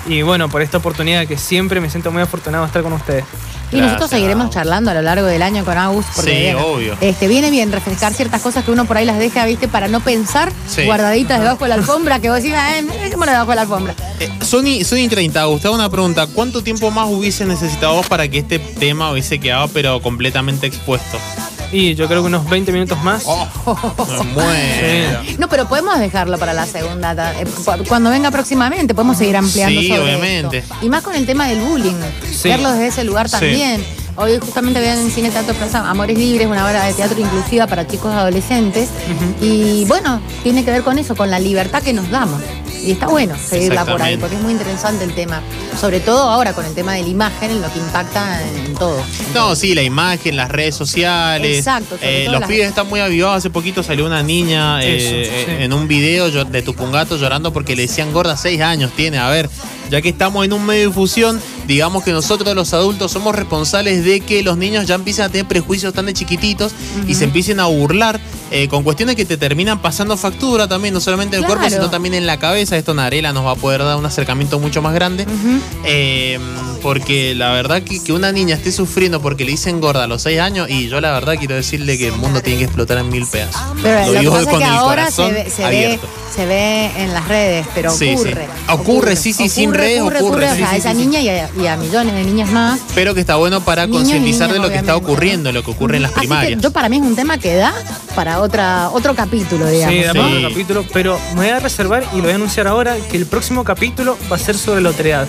y 0.08 0.22
bueno, 0.22 0.50
por 0.50 0.62
esta 0.62 0.78
oportunidad 0.78 1.26
que 1.26 1.38
siempre 1.38 1.82
me 1.82 1.90
siento 1.90 2.12
muy 2.12 2.22
afortunado 2.22 2.64
de 2.64 2.68
estar 2.68 2.84
con 2.84 2.94
ustedes. 2.94 3.26
Y 3.78 3.82
nosotros 3.82 4.10
seguiremos 4.10 4.46
Agus. 4.46 4.54
charlando 4.56 4.92
a 4.92 4.94
lo 4.94 5.02
largo 5.02 5.26
del 5.28 5.42
año 5.42 5.64
con 5.66 5.78
Agus. 5.78 6.06
Porque 6.16 6.52
Sí, 6.52 6.64
obvio. 6.64 6.98
Este, 7.02 7.28
viene 7.28 7.50
bien 7.52 7.72
refrescar 7.72 8.14
ciertas 8.14 8.42
cosas 8.42 8.64
que 8.66 8.72
uno 8.72 8.86
por 8.86 8.98
ahí 8.98 9.06
las 9.06 9.18
deja, 9.20 9.46
¿viste? 9.46 9.68
Para 9.68 9.88
no 9.88 10.00
pensar 10.00 10.52
Sí. 10.68 10.84
guardaditas 10.86 11.40
debajo 11.40 11.64
de 11.66 11.70
la 11.70 11.76
alfombra, 11.76 12.20
que 12.20 12.30
vos 12.30 12.42
decís, 12.42 12.54
eh, 12.56 12.84
dejémoslo 13.04 13.32
debajo 13.32 13.50
de 13.52 13.56
la 13.56 13.62
alfombra. 13.64 13.94
Eh, 14.20 14.30
Sony, 14.42 14.84
Sony 14.84 15.08
30, 15.10 15.44
Gustavo, 15.46 15.76
una 15.76 15.90
pregunta. 15.90 16.28
¿Cuánto 16.28 16.64
tiempo 16.64 16.92
más 16.92 17.08
hubiese 17.10 17.46
necesitado 17.46 17.96
vos 17.96 18.08
para 18.08 18.28
que 18.28 18.40
este 18.40 18.60
tema 18.60 19.12
hubiese 19.12 19.40
quedado 19.40 19.68
pero 19.70 20.02
completamente 20.02 20.68
expuesto? 20.68 21.18
Y 21.72 21.96
yo 21.96 22.08
creo 22.08 22.22
que 22.22 22.28
unos 22.28 22.50
20 22.50 22.72
minutos 22.72 23.02
más. 23.04 23.24
Oh, 23.26 23.48
muero. 24.34 25.20
No, 25.38 25.48
pero 25.50 25.68
podemos 25.68 25.98
dejarlo 26.00 26.38
para 26.38 26.54
la 26.54 26.66
segunda. 26.66 27.14
eh, 27.40 27.46
cu- 27.46 27.84
Cuando 27.88 28.10
venga 28.10 28.32
próximamente, 28.32 28.94
podemos 28.94 29.18
seguir 29.18 29.38
ampliando 29.38 29.82
Sí, 29.82 29.88
sobre 29.90 30.02
obviamente. 30.04 30.58
esto. 30.60 30.76
Y 30.82 30.90
más 30.90 31.04
con 31.04 31.16
el 31.16 31.26
tema 31.26 31.48
del 31.48 31.60
bullying. 31.60 31.96
Sí. 32.32 32.50
Verlo 32.50 32.72
desde 32.72 32.88
ese 32.88 33.04
lugar 33.04 33.28
Sí. 33.28 33.32
también. 33.34 33.84
Hoy 34.18 34.38
justamente 34.40 34.80
vean 34.80 34.98
en 34.98 35.12
Cine 35.12 35.30
Teatro 35.30 35.54
Plaza 35.56 35.90
Amores 35.90 36.18
Libres, 36.18 36.48
una 36.48 36.66
obra 36.66 36.86
de 36.86 36.94
teatro 36.94 37.20
inclusiva 37.20 37.68
para 37.68 37.86
chicos 37.86 38.14
y 38.14 38.18
adolescentes. 38.18 38.90
Y 39.42 39.84
bueno, 39.86 40.22
tiene 40.42 40.64
que 40.64 40.72
ver 40.72 40.84
con 40.84 40.98
eso, 40.98 41.16
con 41.18 41.30
la 41.30 41.38
libertad 41.40 41.82
que 41.84 41.92
nos 41.92 42.10
damos. 42.10 42.42
Y 42.84 42.92
está 42.92 43.08
bueno 43.08 43.36
seguirla 43.38 43.84
por 43.86 44.02
ahí, 44.02 44.18
porque 44.18 44.36
es 44.36 44.42
muy 44.42 44.52
interesante 44.54 45.04
el 45.04 45.14
tema. 45.16 45.42
Sobre 45.80 46.00
todo 46.00 46.30
ahora 46.30 46.54
con 46.54 46.66
el 46.66 46.74
tema 46.74 46.94
de 46.94 47.02
la 47.04 47.08
imagen, 47.10 47.52
en 47.52 47.62
lo 47.62 47.72
que 47.72 47.80
impacta 47.80 48.42
en 48.48 48.74
todo. 48.76 49.02
No, 49.34 49.56
sí, 49.56 49.74
la 49.74 49.82
imagen, 49.82 50.38
las 50.38 50.50
redes 50.50 50.76
sociales. 50.76 51.58
Exacto, 51.58 51.98
Eh, 52.02 52.24
todo 52.26 52.34
los 52.34 52.42
las- 52.42 52.50
pibes 52.50 52.68
están 52.68 52.88
muy 52.88 53.00
avivados. 53.00 53.38
Hace 53.38 53.50
poquito 53.50 53.82
salió 53.84 54.06
una 54.06 54.22
niña 54.24 54.84
eh, 54.84 55.00
sí. 55.00 55.52
eh, 55.52 55.64
en 55.64 55.74
un 55.74 55.88
video 55.88 56.30
de 56.46 56.62
Tupungato 56.62 57.18
llorando 57.18 57.52
porque 57.52 57.76
le 57.76 57.84
decían 57.84 58.14
gorda, 58.14 58.38
seis 58.38 58.62
años 58.62 58.92
tiene. 58.96 59.18
A 59.18 59.30
ver, 59.30 59.50
ya 59.90 60.02
que 60.02 60.10
estamos 60.10 60.46
en 60.46 60.54
un 60.54 60.66
medio 60.66 60.82
de 60.82 60.88
difusión, 60.88 61.42
digamos 61.68 62.04
que 62.04 62.12
nosotros 62.12 62.56
los 62.56 62.74
adultos 62.74 63.12
somos 63.12 63.36
responsables 63.36 64.04
de 64.06 64.20
que 64.22 64.44
los 64.44 64.58
niños 64.58 64.86
ya 64.86 64.96
empiecen 64.96 65.26
a 65.26 65.30
tener 65.30 65.48
prejuicios 65.48 65.94
tan 65.94 66.06
de 66.06 66.14
chiquititos 66.14 66.72
y 67.08 67.16
se 67.16 67.24
empiecen 67.26 67.60
a 67.60 67.66
burlar 67.66 68.20
eh, 68.58 68.70
con 68.70 68.84
cuestiones 68.84 69.18
que 69.18 69.26
te 69.26 69.36
terminan 69.36 69.82
pasando 69.82 70.16
factura 70.16 70.66
también, 70.66 70.94
no 70.94 71.02
solamente 71.02 71.36
en 71.36 71.44
el 71.44 71.46
cuerpo, 71.46 71.70
sino 71.70 71.90
también 71.90 72.14
en 72.14 72.26
la 72.26 72.40
cabeza. 72.40 72.78
Esto 72.78 72.94
Narela 72.94 73.34
nos 73.34 73.46
va 73.46 73.52
a 73.52 73.56
poder 73.56 73.84
dar 73.84 73.98
un 73.98 74.06
acercamiento 74.06 74.60
mucho 74.60 74.82
más 74.82 74.94
grande. 74.94 75.28
Eh, 75.84 76.40
porque 76.86 77.34
la 77.34 77.50
verdad 77.52 77.82
que, 77.82 78.00
que 78.04 78.14
una 78.14 78.32
niña 78.32 78.54
esté 78.54 78.72
sufriendo 78.72 79.20
porque 79.20 79.44
le 79.44 79.50
dicen 79.50 79.82
gorda 79.82 80.04
a 80.04 80.08
los 80.08 80.22
6 80.22 80.40
años, 80.40 80.70
y 80.70 80.88
yo 80.88 81.02
la 81.02 81.14
verdad 81.14 81.34
quiero 81.40 81.56
decirle 81.56 81.98
que 81.98 82.10
el 82.10 82.14
mundo 82.14 82.44
tiene 82.44 82.60
que 82.60 82.66
explotar 82.66 83.00
en 83.00 83.10
mil 83.10 83.26
pedazos. 83.26 83.60
Pero 83.82 84.06
lo, 84.06 84.14
que 84.14 84.20
digo 84.20 84.34
pasa 84.34 84.52
es 84.52 84.58
que 84.60 84.64
el 84.64 84.70
ahora 84.70 85.10
se 85.10 85.32
ve, 85.32 85.50
se, 85.50 85.62
ve, 85.64 85.66
abierto. 85.66 86.08
se 86.36 86.46
ve 86.46 86.92
en 86.98 87.12
las 87.12 87.28
redes, 87.28 87.66
pero 87.74 87.90
Sí, 87.90 88.10
sí. 88.10 88.14
ocurre. 88.14 88.48
Ocurre, 88.70 89.16
sí, 89.16 89.34
sí, 89.34 89.50
sin 89.50 89.74
redes 89.74 90.02
ocurre, 90.02 90.20
ocurre, 90.20 90.46
ocurre, 90.46 90.56
sí, 90.58 90.62
o 90.62 90.68
sea, 90.68 90.68
sí, 90.70 90.76
a 90.76 90.78
esa 90.78 90.94
niña 90.94 91.22
y 91.22 91.30
a, 91.30 91.50
y 91.60 91.66
a 91.66 91.76
millones 91.76 92.14
de 92.14 92.24
niñas 92.24 92.52
más. 92.52 92.80
Pero 92.94 93.16
que 93.16 93.22
está 93.22 93.36
bueno 93.38 93.62
para 93.62 93.88
concientizar 93.88 94.54
de 94.54 94.60
lo 94.60 94.70
que 94.70 94.76
está 94.78 94.96
ocurriendo, 94.96 95.52
lo 95.52 95.64
que 95.64 95.72
ocurre 95.72 95.96
en 95.96 96.04
las 96.04 96.12
Así 96.12 96.22
que 96.22 96.28
primarias. 96.28 96.62
yo 96.62 96.70
para 96.70 96.88
mí 96.88 96.98
es 96.98 97.02
un 97.02 97.16
tema 97.16 97.40
que 97.40 97.56
da 97.56 97.74
para 98.16 98.42
otra 98.42 98.92
otro 98.92 99.16
capítulo, 99.16 99.68
digamos. 99.68 99.96
Sí, 99.96 100.04
da 100.04 100.14
para 100.14 100.28
Sí. 100.28 100.36
otro 100.36 100.50
capítulo, 100.50 100.86
pero 100.94 101.20
me 101.32 101.38
voy 101.38 101.50
a 101.50 101.60
reservar 101.60 102.04
y 102.14 102.18
lo 102.18 102.24
voy 102.26 102.34
a 102.34 102.36
anunciar 102.36 102.68
ahora 102.68 102.96
que 103.10 103.18
el 103.18 103.26
próximo 103.26 103.64
capítulo 103.64 104.20
va 104.32 104.36
a 104.36 104.40
ser 104.40 104.56
sobre 104.56 104.82
la 104.82 104.90
otredad. 104.92 105.26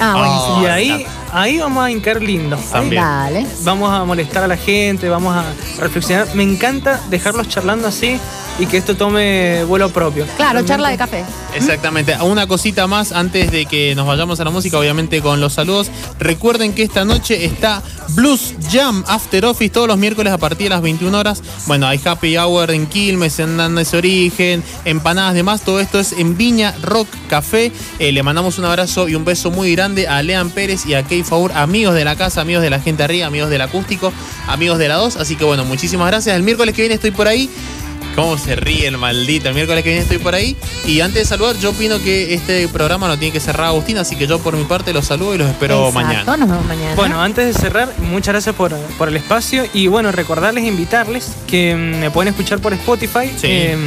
Ah, 0.00 0.16
buenísimo. 0.16 0.62
y 0.62 0.66
Oh, 0.66 0.72
ahí, 0.72 1.06
ahí 1.32 1.58
vamos 1.58 1.84
a 1.84 1.90
hincar 1.90 2.22
lindo. 2.22 2.56
También. 2.70 3.02
Dale. 3.02 3.46
Vamos 3.62 3.90
a 3.90 4.04
molestar 4.04 4.44
a 4.44 4.48
la 4.48 4.56
gente, 4.56 5.08
vamos 5.08 5.34
a 5.36 5.44
reflexionar. 5.80 6.28
Me 6.34 6.42
encanta 6.42 7.00
dejarlos 7.10 7.48
charlando 7.48 7.88
así 7.88 8.18
y 8.58 8.66
que 8.66 8.76
esto 8.76 8.94
tome 8.96 9.64
vuelo 9.64 9.88
propio. 9.90 10.24
Claro, 10.36 10.38
Realmente. 10.60 10.68
charla 10.68 10.88
de 10.90 10.98
café. 10.98 11.24
Exactamente. 11.54 12.16
Una 12.22 12.46
cosita 12.46 12.86
más 12.86 13.12
antes 13.12 13.50
de 13.50 13.64
que 13.66 13.94
nos 13.94 14.06
vayamos 14.06 14.38
a 14.40 14.44
la 14.44 14.50
música, 14.50 14.78
obviamente 14.78 15.22
con 15.22 15.40
los 15.40 15.54
saludos. 15.54 15.90
Recuerden 16.18 16.74
que 16.74 16.82
esta 16.82 17.04
noche 17.04 17.44
está 17.44 17.82
Blues 18.10 18.54
Jam 18.70 19.02
After 19.06 19.46
Office 19.46 19.70
todos 19.70 19.88
los 19.88 19.96
miércoles 19.96 20.32
a 20.32 20.38
partir 20.38 20.64
de 20.64 20.70
las 20.70 20.82
21 20.82 21.18
horas. 21.18 21.42
Bueno, 21.66 21.86
hay 21.86 22.00
Happy 22.04 22.36
Hour 22.36 22.70
en 22.72 22.86
Quilmes, 22.86 23.38
en 23.38 23.58
Andes 23.58 23.94
Origen, 23.94 24.62
empanadas, 24.84 25.34
demás. 25.34 25.62
Todo 25.62 25.80
esto 25.80 25.98
es 25.98 26.12
en 26.12 26.36
Viña 26.36 26.74
Rock 26.82 27.08
Café. 27.28 27.72
Eh, 27.98 28.12
le 28.12 28.22
mandamos 28.22 28.58
un 28.58 28.66
abrazo 28.66 29.08
y 29.08 29.14
un 29.14 29.24
beso 29.24 29.50
muy 29.50 29.72
grande 29.74 30.06
a 30.06 30.22
Lean 30.22 30.50
Pérez 30.50 30.84
y 30.86 30.94
a 30.94 31.02
Key 31.20 31.28
Favor, 31.28 31.52
amigos 31.54 31.94
de 31.94 32.04
la 32.06 32.16
casa, 32.16 32.40
amigos 32.40 32.62
de 32.62 32.70
la 32.70 32.80
gente 32.80 33.02
arriba, 33.02 33.26
amigos 33.26 33.50
del 33.50 33.60
acústico, 33.60 34.10
amigos 34.48 34.78
de 34.78 34.88
la 34.88 34.94
2. 34.94 35.16
Así 35.16 35.36
que 35.36 35.44
bueno, 35.44 35.66
muchísimas 35.66 36.06
gracias. 36.06 36.34
El 36.34 36.42
miércoles 36.42 36.74
que 36.74 36.80
viene 36.80 36.94
estoy 36.94 37.10
por 37.10 37.28
ahí. 37.28 37.50
¿Cómo 38.16 38.38
se 38.38 38.56
ríe 38.56 38.86
el 38.88 38.96
maldito? 38.98 39.48
El 39.48 39.54
miércoles 39.54 39.84
que 39.84 39.90
viene 39.90 40.02
estoy 40.02 40.16
por 40.18 40.34
ahí. 40.34 40.56
Y 40.86 41.00
antes 41.00 41.22
de 41.22 41.24
saludar, 41.26 41.56
yo 41.58 41.70
opino 41.70 41.98
que 42.02 42.32
este 42.34 42.66
programa 42.68 43.06
lo 43.06 43.18
tiene 43.18 43.32
que 43.32 43.38
cerrar 43.40 43.66
Agustín, 43.68 43.98
así 43.98 44.16
que 44.16 44.26
yo 44.26 44.38
por 44.40 44.56
mi 44.56 44.64
parte 44.64 44.92
los 44.94 45.06
saludo 45.06 45.34
y 45.34 45.38
los 45.38 45.48
espero 45.50 45.88
Exacto, 45.88 46.00
mañana. 46.06 46.36
Nos 46.38 46.48
vemos 46.48 46.66
mañana. 46.66 46.94
Bueno, 46.96 47.20
antes 47.22 47.46
de 47.46 47.60
cerrar, 47.60 47.92
muchas 48.10 48.32
gracias 48.32 48.54
por, 48.56 48.74
por 48.98 49.08
el 49.08 49.16
espacio 49.16 49.64
y 49.74 49.86
bueno, 49.88 50.10
recordarles, 50.10 50.64
invitarles 50.64 51.32
que 51.46 51.76
mm, 51.76 52.00
me 52.00 52.10
pueden 52.10 52.32
escuchar 52.32 52.58
por 52.60 52.72
Spotify, 52.72 53.30
Sí. 53.36 53.46
em, 53.46 53.78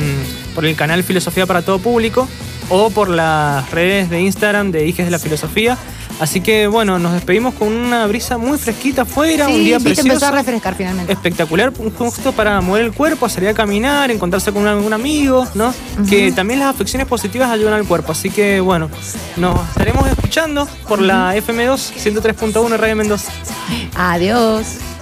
por 0.55 0.65
el 0.65 0.75
canal 0.75 1.03
Filosofía 1.03 1.45
para 1.47 1.63
Todo 1.63 1.79
Público 1.79 2.27
o 2.69 2.91
por 2.91 3.09
las 3.09 3.69
redes 3.71 4.09
de 4.09 4.21
Instagram 4.21 4.71
de 4.71 4.87
Hijes 4.87 5.05
de 5.05 5.11
la 5.11 5.19
Filosofía. 5.19 5.77
Así 6.19 6.41
que 6.41 6.67
bueno, 6.67 6.99
nos 6.99 7.13
despedimos 7.13 7.53
con 7.55 7.69
una 7.69 8.05
brisa 8.07 8.37
muy 8.37 8.57
fresquita 8.57 9.01
afuera, 9.03 9.47
sí, 9.47 9.53
un 9.53 9.63
día 9.63 9.77
viste, 9.77 9.89
empezó 9.89 10.03
precioso. 10.03 10.25
a 10.27 10.31
refrescar 10.31 10.75
finalmente. 10.75 11.11
Espectacular, 11.11 11.73
justo 11.97 12.31
para 12.31 12.61
mover 12.61 12.85
el 12.85 12.93
cuerpo, 12.93 13.27
salir 13.27 13.49
a 13.49 13.53
caminar, 13.53 14.11
encontrarse 14.11 14.51
con 14.51 14.67
algún 14.67 14.93
amigo, 14.93 15.47
¿no? 15.55 15.73
Que 16.09 16.31
también 16.31 16.59
las 16.59 16.73
afecciones 16.73 17.07
positivas 17.07 17.49
ayudan 17.49 17.73
al 17.73 17.85
cuerpo. 17.85 18.11
Así 18.11 18.29
que 18.29 18.59
bueno, 18.61 18.89
nos 19.37 19.69
estaremos 19.69 20.07
escuchando 20.07 20.67
por 20.87 21.01
la 21.01 21.35
FM2 21.35 21.93
103.1 21.95 22.77
Radio 22.77 22.95
Mendoza. 22.95 23.31
Adiós. 23.95 24.92